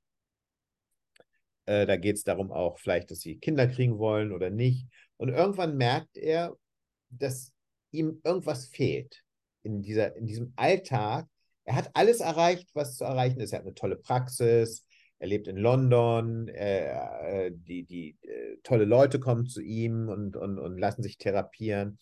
[1.67, 4.87] äh, da geht es darum auch vielleicht, dass sie Kinder kriegen wollen oder nicht.
[5.17, 6.57] Und irgendwann merkt er,
[7.11, 7.53] dass
[7.91, 9.23] ihm irgendwas fehlt
[9.63, 11.27] in, dieser, in diesem Alltag.
[11.65, 13.53] Er hat alles erreicht, was zu erreichen ist.
[13.53, 14.85] Er hat eine tolle Praxis,
[15.19, 20.57] er lebt in London, äh, die, die äh, tolle Leute kommen zu ihm und, und,
[20.57, 21.99] und lassen sich therapieren.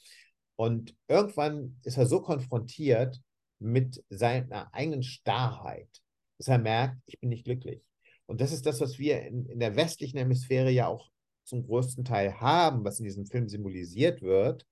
[0.56, 3.20] Und irgendwann ist er so konfrontiert
[3.60, 5.90] mit seiner eigenen Starrheit,
[6.38, 7.82] dass er merkt, ich bin nicht glücklich.
[8.28, 11.10] Und das ist das, was wir in, in der westlichen Hemisphäre ja auch
[11.44, 14.68] zum größten Teil haben, was in diesem Film symbolisiert wird.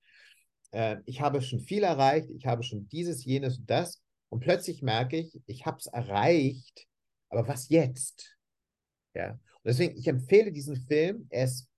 [0.76, 4.02] Äh, ich habe schon viel erreicht, ich habe schon dieses, jenes und das.
[4.28, 6.86] Und plötzlich merke ich, ich habe es erreicht,
[7.30, 8.36] aber was jetzt?
[9.14, 9.30] Ja.
[9.30, 11.26] Und deswegen, ich empfehle diesen Film.
[11.30, 11.68] Er ist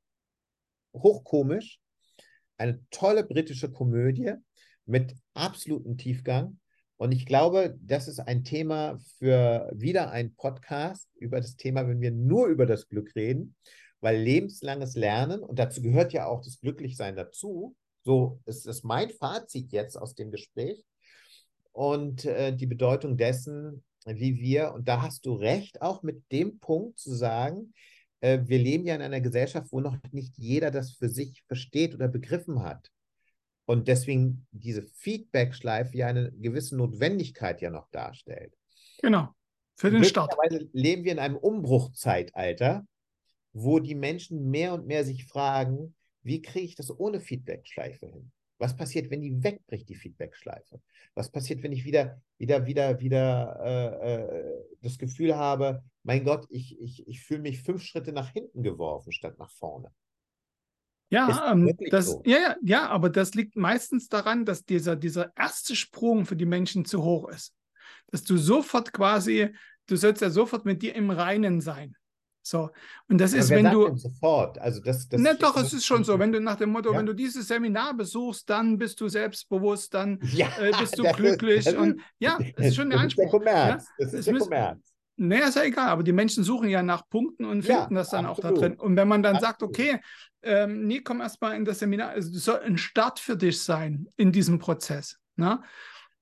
[0.93, 1.79] hochkomisch,
[2.57, 4.33] eine tolle britische Komödie
[4.85, 6.59] mit absolutem Tiefgang.
[6.97, 12.01] Und ich glaube, das ist ein Thema für wieder ein Podcast über das Thema, wenn
[12.01, 13.55] wir nur über das Glück reden,
[14.01, 17.77] weil lebenslanges Lernen, und dazu gehört ja auch das Glücklichsein dazu,
[18.09, 20.83] so ist es mein Fazit jetzt aus dem Gespräch
[21.73, 26.59] und äh, die Bedeutung dessen, wie wir, und da hast du recht, auch mit dem
[26.59, 27.75] Punkt zu sagen,
[28.21, 31.95] äh, wir leben ja in einer Gesellschaft, wo noch nicht jeder das für sich versteht
[31.95, 32.91] oder begriffen hat.
[33.67, 38.55] Und deswegen diese Feedback-Schleife ja eine gewisse Notwendigkeit ja noch darstellt.
[39.03, 39.29] Genau,
[39.77, 40.35] für den Start.
[40.73, 42.87] leben wir in einem Umbruchzeitalter,
[43.53, 45.95] wo die Menschen mehr und mehr sich fragen,
[46.29, 48.31] wie kriege ich das ohne Feedback-Schleife hin?
[48.59, 50.81] Was passiert, wenn die wegbricht, die Feedback-Schleife?
[51.15, 56.47] Was passiert, wenn ich wieder, wieder, wieder, wieder äh, äh, das Gefühl habe, mein Gott,
[56.51, 59.91] ich, ich, ich fühle mich fünf Schritte nach hinten geworfen statt nach vorne?
[61.11, 62.23] Ja, ähm, das, so.
[62.27, 66.45] ja, ja, ja, aber das liegt meistens daran, dass dieser, dieser erste Sprung für die
[66.45, 67.55] Menschen zu hoch ist.
[68.09, 69.55] Dass du sofort quasi,
[69.87, 71.97] du sollst ja sofort mit dir im Reinen sein.
[72.49, 72.71] So.
[73.09, 73.97] Und das ist, wenn du.
[73.97, 74.59] Sofort.
[74.59, 76.19] Also das, das ne, doch, es ist schon so.
[76.19, 76.99] Wenn du nach dem Motto, ja.
[76.99, 81.67] wenn du dieses Seminar besuchst, dann bist du selbstbewusst, dann ja, äh, bist du glücklich.
[81.67, 83.31] Ist, und ja, das ist schon der Anspruch.
[83.31, 83.87] Das ist der Kommerz.
[83.99, 84.05] Ja?
[84.05, 84.95] Das ist der Kommerz.
[85.21, 88.25] Naja, ist ja egal, aber die Menschen suchen ja nach Punkten und finden das dann
[88.25, 88.53] absolut.
[88.53, 88.79] auch da drin.
[88.79, 89.59] Und wenn man dann absolut.
[89.59, 90.01] sagt, okay,
[90.43, 94.07] ähm, nee, komm erstmal in das Seminar, also das soll ein Start für dich sein
[94.17, 95.19] in diesem Prozess.
[95.35, 95.61] Ne?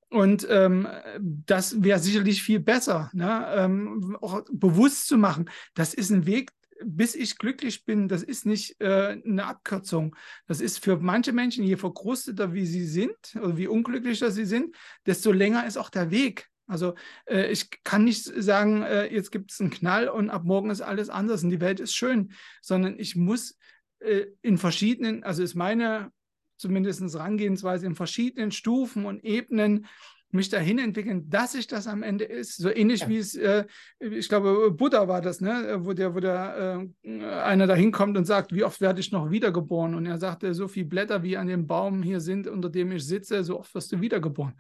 [0.09, 0.87] Und ähm,
[1.21, 3.47] das wäre sicherlich viel besser, ne?
[3.57, 6.53] ähm, auch bewusst zu machen, das ist ein Weg,
[6.85, 10.15] bis ich glücklich bin, das ist nicht äh, eine Abkürzung.
[10.47, 14.77] Das ist für manche Menschen, je verkrusteter wie sie sind oder wie unglücklicher sie sind,
[15.07, 16.95] desto länger ist auch der Weg Also
[17.27, 20.81] äh, ich kann nicht sagen, äh, jetzt gibt es einen Knall und ab morgen ist
[20.81, 23.57] alles anders und die Welt ist schön, sondern ich muss
[24.01, 26.13] äh, in verschiedenen, also ist meine
[26.57, 29.87] zumindest Rangehensweise in verschiedenen Stufen und Ebenen
[30.33, 32.57] mich dahin entwickeln, dass ich das am Ende ist.
[32.57, 33.09] So ähnlich ja.
[33.09, 33.65] wie es, äh,
[33.99, 35.79] ich glaube, Buddha war das, ne?
[35.81, 39.31] wo der, wo der äh, einer da hinkommt und sagt, wie oft werde ich noch
[39.31, 39.95] wiedergeboren?
[39.95, 43.07] Und er sagte, so viele Blätter wie an dem Baum hier sind, unter dem ich
[43.07, 44.55] sitze, so oft wirst du wiedergeboren.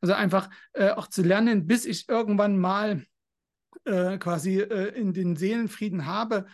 [0.00, 3.04] Also einfach äh, auch zu lernen, bis ich irgendwann mal
[3.84, 6.46] äh, quasi äh, in den Seelenfrieden habe,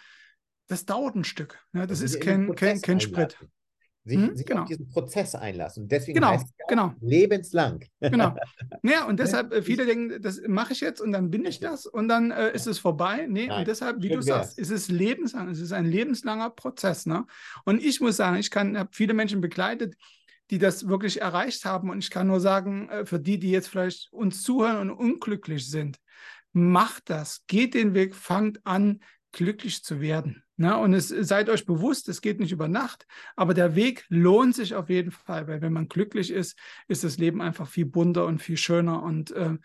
[0.68, 1.58] das dauert ein Stück.
[1.72, 1.86] Ne?
[1.86, 3.38] Das, das ist kein, kein, kein Sprit
[4.08, 4.62] sich, hm, sich genau.
[4.62, 5.84] auf diesen Prozess einlassen.
[5.84, 6.94] Und deswegen genau, heißt es genau.
[7.00, 7.84] lebenslang.
[8.00, 8.34] Genau.
[8.82, 11.84] Ja, und deshalb, äh, viele denken, das mache ich jetzt und dann bin ich das
[11.86, 13.26] und dann äh, ist es vorbei.
[13.28, 17.06] Nee, Nein, und deshalb, wie du sagst, ist es lebenslang, es ist ein lebenslanger Prozess.
[17.06, 17.26] Ne?
[17.64, 19.94] Und ich muss sagen, ich habe viele Menschen begleitet,
[20.50, 21.90] die das wirklich erreicht haben.
[21.90, 25.68] Und ich kann nur sagen, äh, für die, die jetzt vielleicht uns zuhören und unglücklich
[25.68, 25.98] sind,
[26.52, 29.00] macht das, geht den Weg, fangt an,
[29.32, 30.42] glücklich zu werden.
[30.60, 30.78] Na, ne?
[30.78, 33.06] und es, seid euch bewusst, es geht nicht über Nacht,
[33.36, 37.16] aber der Weg lohnt sich auf jeden Fall, weil wenn man glücklich ist, ist das
[37.16, 39.56] Leben einfach viel bunter und viel schöner und äh,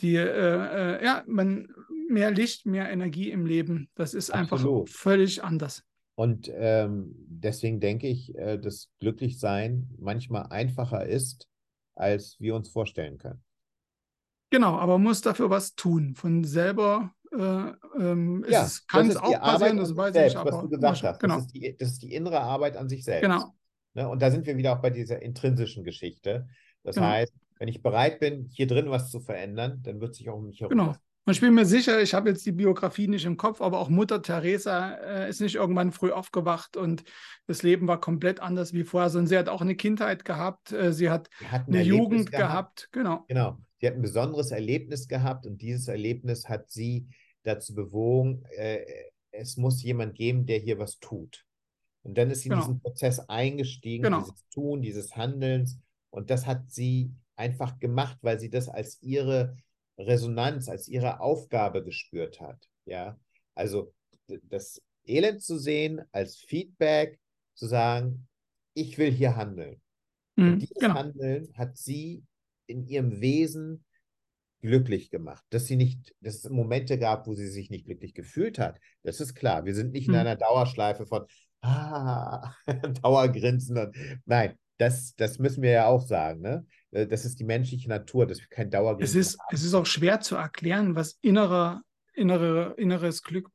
[0.00, 1.72] die, äh, äh, ja, man
[2.08, 3.90] mehr Licht, mehr Energie im Leben.
[3.94, 4.88] Das ist Absolut.
[4.88, 5.84] einfach völlig anders.
[6.16, 11.48] Und ähm, deswegen denke ich, äh, dass Glücklichsein manchmal einfacher ist,
[11.94, 13.42] als wir uns vorstellen können.
[14.50, 16.16] Genau, aber man muss dafür was tun.
[16.16, 20.52] Von selber äh, ähm, ja, kann es auch passieren, das weiß selbst, ich aber.
[20.52, 21.34] Was du gesagt hast, genau.
[21.36, 23.22] das, ist die, das ist die innere Arbeit an sich selbst.
[23.22, 23.54] Genau.
[23.94, 24.08] Ne?
[24.08, 26.48] Und da sind wir wieder auch bei dieser intrinsischen Geschichte.
[26.82, 27.08] Das genau.
[27.08, 30.46] heißt, wenn ich bereit bin, hier drin was zu verändern, dann wird sich auch um
[30.46, 30.76] mich herum.
[30.76, 30.94] Genau.
[31.26, 33.90] Und ich bin mir sicher, ich habe jetzt die Biografie nicht im Kopf, aber auch
[33.90, 37.04] Mutter Teresa äh, ist nicht irgendwann früh aufgewacht und
[37.46, 40.92] das Leben war komplett anders wie vorher, sondern sie hat auch eine Kindheit gehabt, äh,
[40.92, 42.88] sie hat eine Erlebnis Jugend gehabt.
[42.88, 42.88] gehabt.
[42.92, 43.24] Genau.
[43.28, 43.58] Genau.
[43.80, 47.08] Sie hat ein besonderes Erlebnis gehabt und dieses Erlebnis hat sie
[47.42, 48.84] dazu bewogen, äh,
[49.30, 51.46] es muss jemand geben, der hier was tut.
[52.02, 52.62] Und dann ist sie genau.
[52.62, 54.20] in diesen Prozess eingestiegen, genau.
[54.20, 55.78] dieses Tun, dieses Handelns.
[56.10, 59.56] Und das hat sie einfach gemacht, weil sie das als ihre
[59.98, 62.68] Resonanz, als ihre Aufgabe gespürt hat.
[62.84, 63.18] Ja,
[63.54, 63.92] also
[64.26, 67.18] das Elend zu sehen als Feedback,
[67.54, 68.28] zu sagen,
[68.74, 69.80] ich will hier handeln.
[70.36, 70.94] Mhm, und dieses genau.
[70.94, 72.22] Handeln hat sie
[72.70, 73.84] in ihrem Wesen
[74.60, 75.44] glücklich gemacht.
[75.50, 79.20] Dass sie nicht, dass es Momente gab, wo sie sich nicht glücklich gefühlt hat, das
[79.20, 79.64] ist klar.
[79.64, 80.20] Wir sind nicht in hm.
[80.20, 81.26] einer Dauerschleife von
[81.62, 82.54] ah,
[83.02, 86.66] Dauergrinsen und nein, das, das müssen wir ja auch sagen, ne?
[86.90, 89.54] Äh, das ist die menschliche Natur, dass wir kein Dauergrinsen es ist, haben.
[89.54, 91.82] Es ist auch schwer zu erklären, was innerer,
[92.14, 93.50] innere, inneres Glück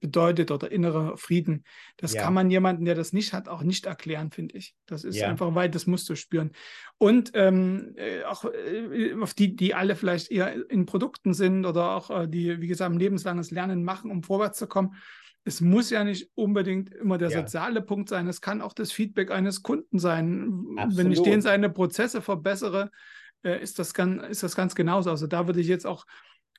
[0.00, 1.64] bedeutet oder innerer Frieden.
[1.96, 2.22] Das ja.
[2.22, 4.74] kann man jemanden, der das nicht hat, auch nicht erklären, finde ich.
[4.86, 5.28] Das ist ja.
[5.28, 6.52] einfach, weil das musst du spüren.
[6.98, 11.90] Und ähm, äh, auch äh, auf die, die alle vielleicht eher in Produkten sind oder
[11.92, 14.94] auch äh, die, wie gesagt, ein lebenslanges Lernen machen, um vorwärts zu kommen.
[15.44, 17.40] Es muss ja nicht unbedingt immer der ja.
[17.40, 18.26] soziale Punkt sein.
[18.28, 20.64] Es kann auch das Feedback eines Kunden sein.
[20.76, 20.96] Absolut.
[20.96, 22.90] Wenn ich den seine Prozesse verbessere,
[23.42, 25.10] äh, ist, das ganz, ist das ganz genauso.
[25.10, 26.04] Also da würde ich jetzt auch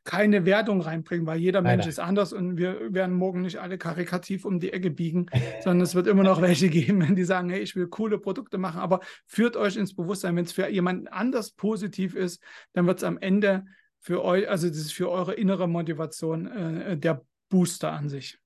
[0.04, 3.78] keine Wertung reinbringen, weil jeder Mensch nein, ist anders und wir werden morgen nicht alle
[3.78, 5.28] karikativ um die Ecke biegen,
[5.64, 8.80] sondern es wird immer noch welche geben, die sagen, hey, ich will coole Produkte machen,
[8.80, 12.42] aber führt euch ins Bewusstsein, wenn es für jemanden anders positiv ist,
[12.74, 13.66] dann wird es am Ende
[14.00, 18.40] für euch, also das ist für eure innere Motivation äh, der Booster an sich.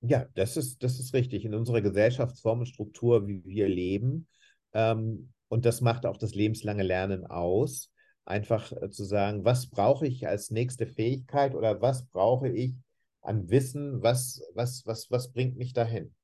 [0.00, 1.44] Ja, das ist, das ist richtig.
[1.44, 4.28] In unserer Gesellschaftsform und Struktur, wie wir leben,
[4.74, 7.90] ähm, und das macht auch das lebenslange Lernen aus,
[8.28, 12.74] einfach äh, zu sagen, was brauche ich als nächste Fähigkeit oder was brauche ich
[13.22, 16.14] an Wissen, was, was, was, was bringt mich dahin?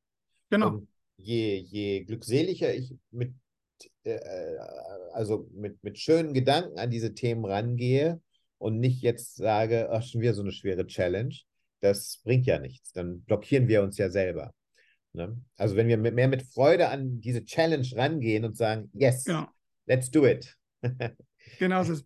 [0.51, 0.69] Genau.
[0.69, 3.35] Und je, je glückseliger ich mit,
[4.05, 4.19] äh,
[5.13, 8.21] also mit, mit schönen Gedanken an diese Themen rangehe
[8.59, 11.35] und nicht jetzt sage, ach, schon wieder so eine schwere Challenge,
[11.81, 12.93] das bringt ja nichts.
[12.93, 14.53] Dann blockieren wir uns ja selber.
[15.13, 15.41] Ne?
[15.57, 19.47] Also wenn wir mit, mehr mit Freude an diese Challenge rangehen und sagen, yes, genau.
[19.87, 20.57] let's do it.
[21.59, 22.05] Genau so ist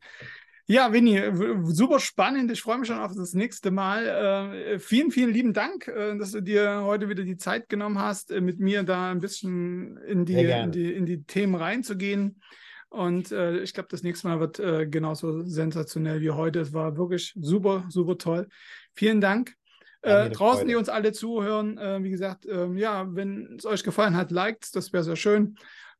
[0.70, 1.32] ja, Winnie,
[1.64, 2.50] super spannend.
[2.50, 4.06] Ich freue mich schon auf das nächste Mal.
[4.06, 8.30] Äh, vielen, vielen lieben Dank, äh, dass du dir heute wieder die Zeit genommen hast,
[8.30, 12.42] äh, mit mir da ein bisschen in die, in die, in die Themen reinzugehen.
[12.90, 16.60] Und äh, ich glaube, das nächste Mal wird äh, genauso sensationell wie heute.
[16.60, 18.46] Es war wirklich super, super toll.
[18.92, 19.54] Vielen Dank.
[20.02, 20.68] Äh, draußen, Freude.
[20.68, 24.92] die uns alle zuhören, wie gesagt, ähm, ja, wenn es euch gefallen hat, liked das
[24.92, 25.56] wäre sehr schön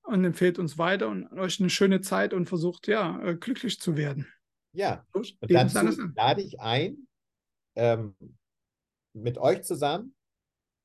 [0.09, 3.97] und empfehlt uns weiter und euch eine schöne Zeit und versucht, ja, äh, glücklich zu
[3.97, 4.27] werden.
[4.73, 7.07] Ja, und dazu lade ich ein,
[7.77, 8.15] ähm,
[9.13, 10.15] mit euch zusammen,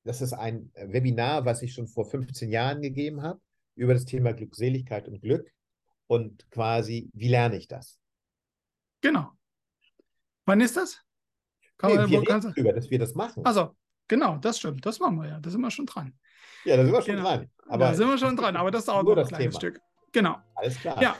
[0.03, 3.39] das ist ein Webinar, was ich schon vor 15 Jahren gegeben habe,
[3.75, 5.49] über das Thema Glückseligkeit und Glück
[6.07, 7.99] und quasi, wie lerne ich das?
[8.99, 9.31] Genau.
[10.45, 11.01] Wann ist das?
[11.77, 13.45] Kann nee, man, wir reden darüber, dass wir das machen.
[13.45, 13.75] Also,
[14.09, 14.85] genau, das stimmt.
[14.85, 15.39] Das machen wir ja.
[15.39, 16.13] Da sind wir schon dran.
[16.65, 17.27] Ja, da sind wir schon genau.
[17.27, 17.49] dran.
[17.67, 19.59] Aber da sind wir schon dran, aber das dauert noch ein kleines Thema.
[19.59, 19.81] Stück.
[20.11, 20.35] Genau.
[20.55, 21.01] Alles klar.
[21.01, 21.15] Ja.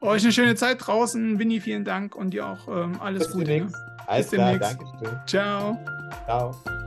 [0.00, 1.38] Euch eine schöne Zeit draußen.
[1.38, 3.60] Winnie, vielen Dank und dir auch ähm, alles Bis Gute.
[3.60, 3.72] Ne?
[4.06, 4.78] Alles Bis klar, demnächst.
[4.80, 5.20] Dankeschön.
[5.26, 5.78] Ciao.
[6.26, 6.85] Ciao.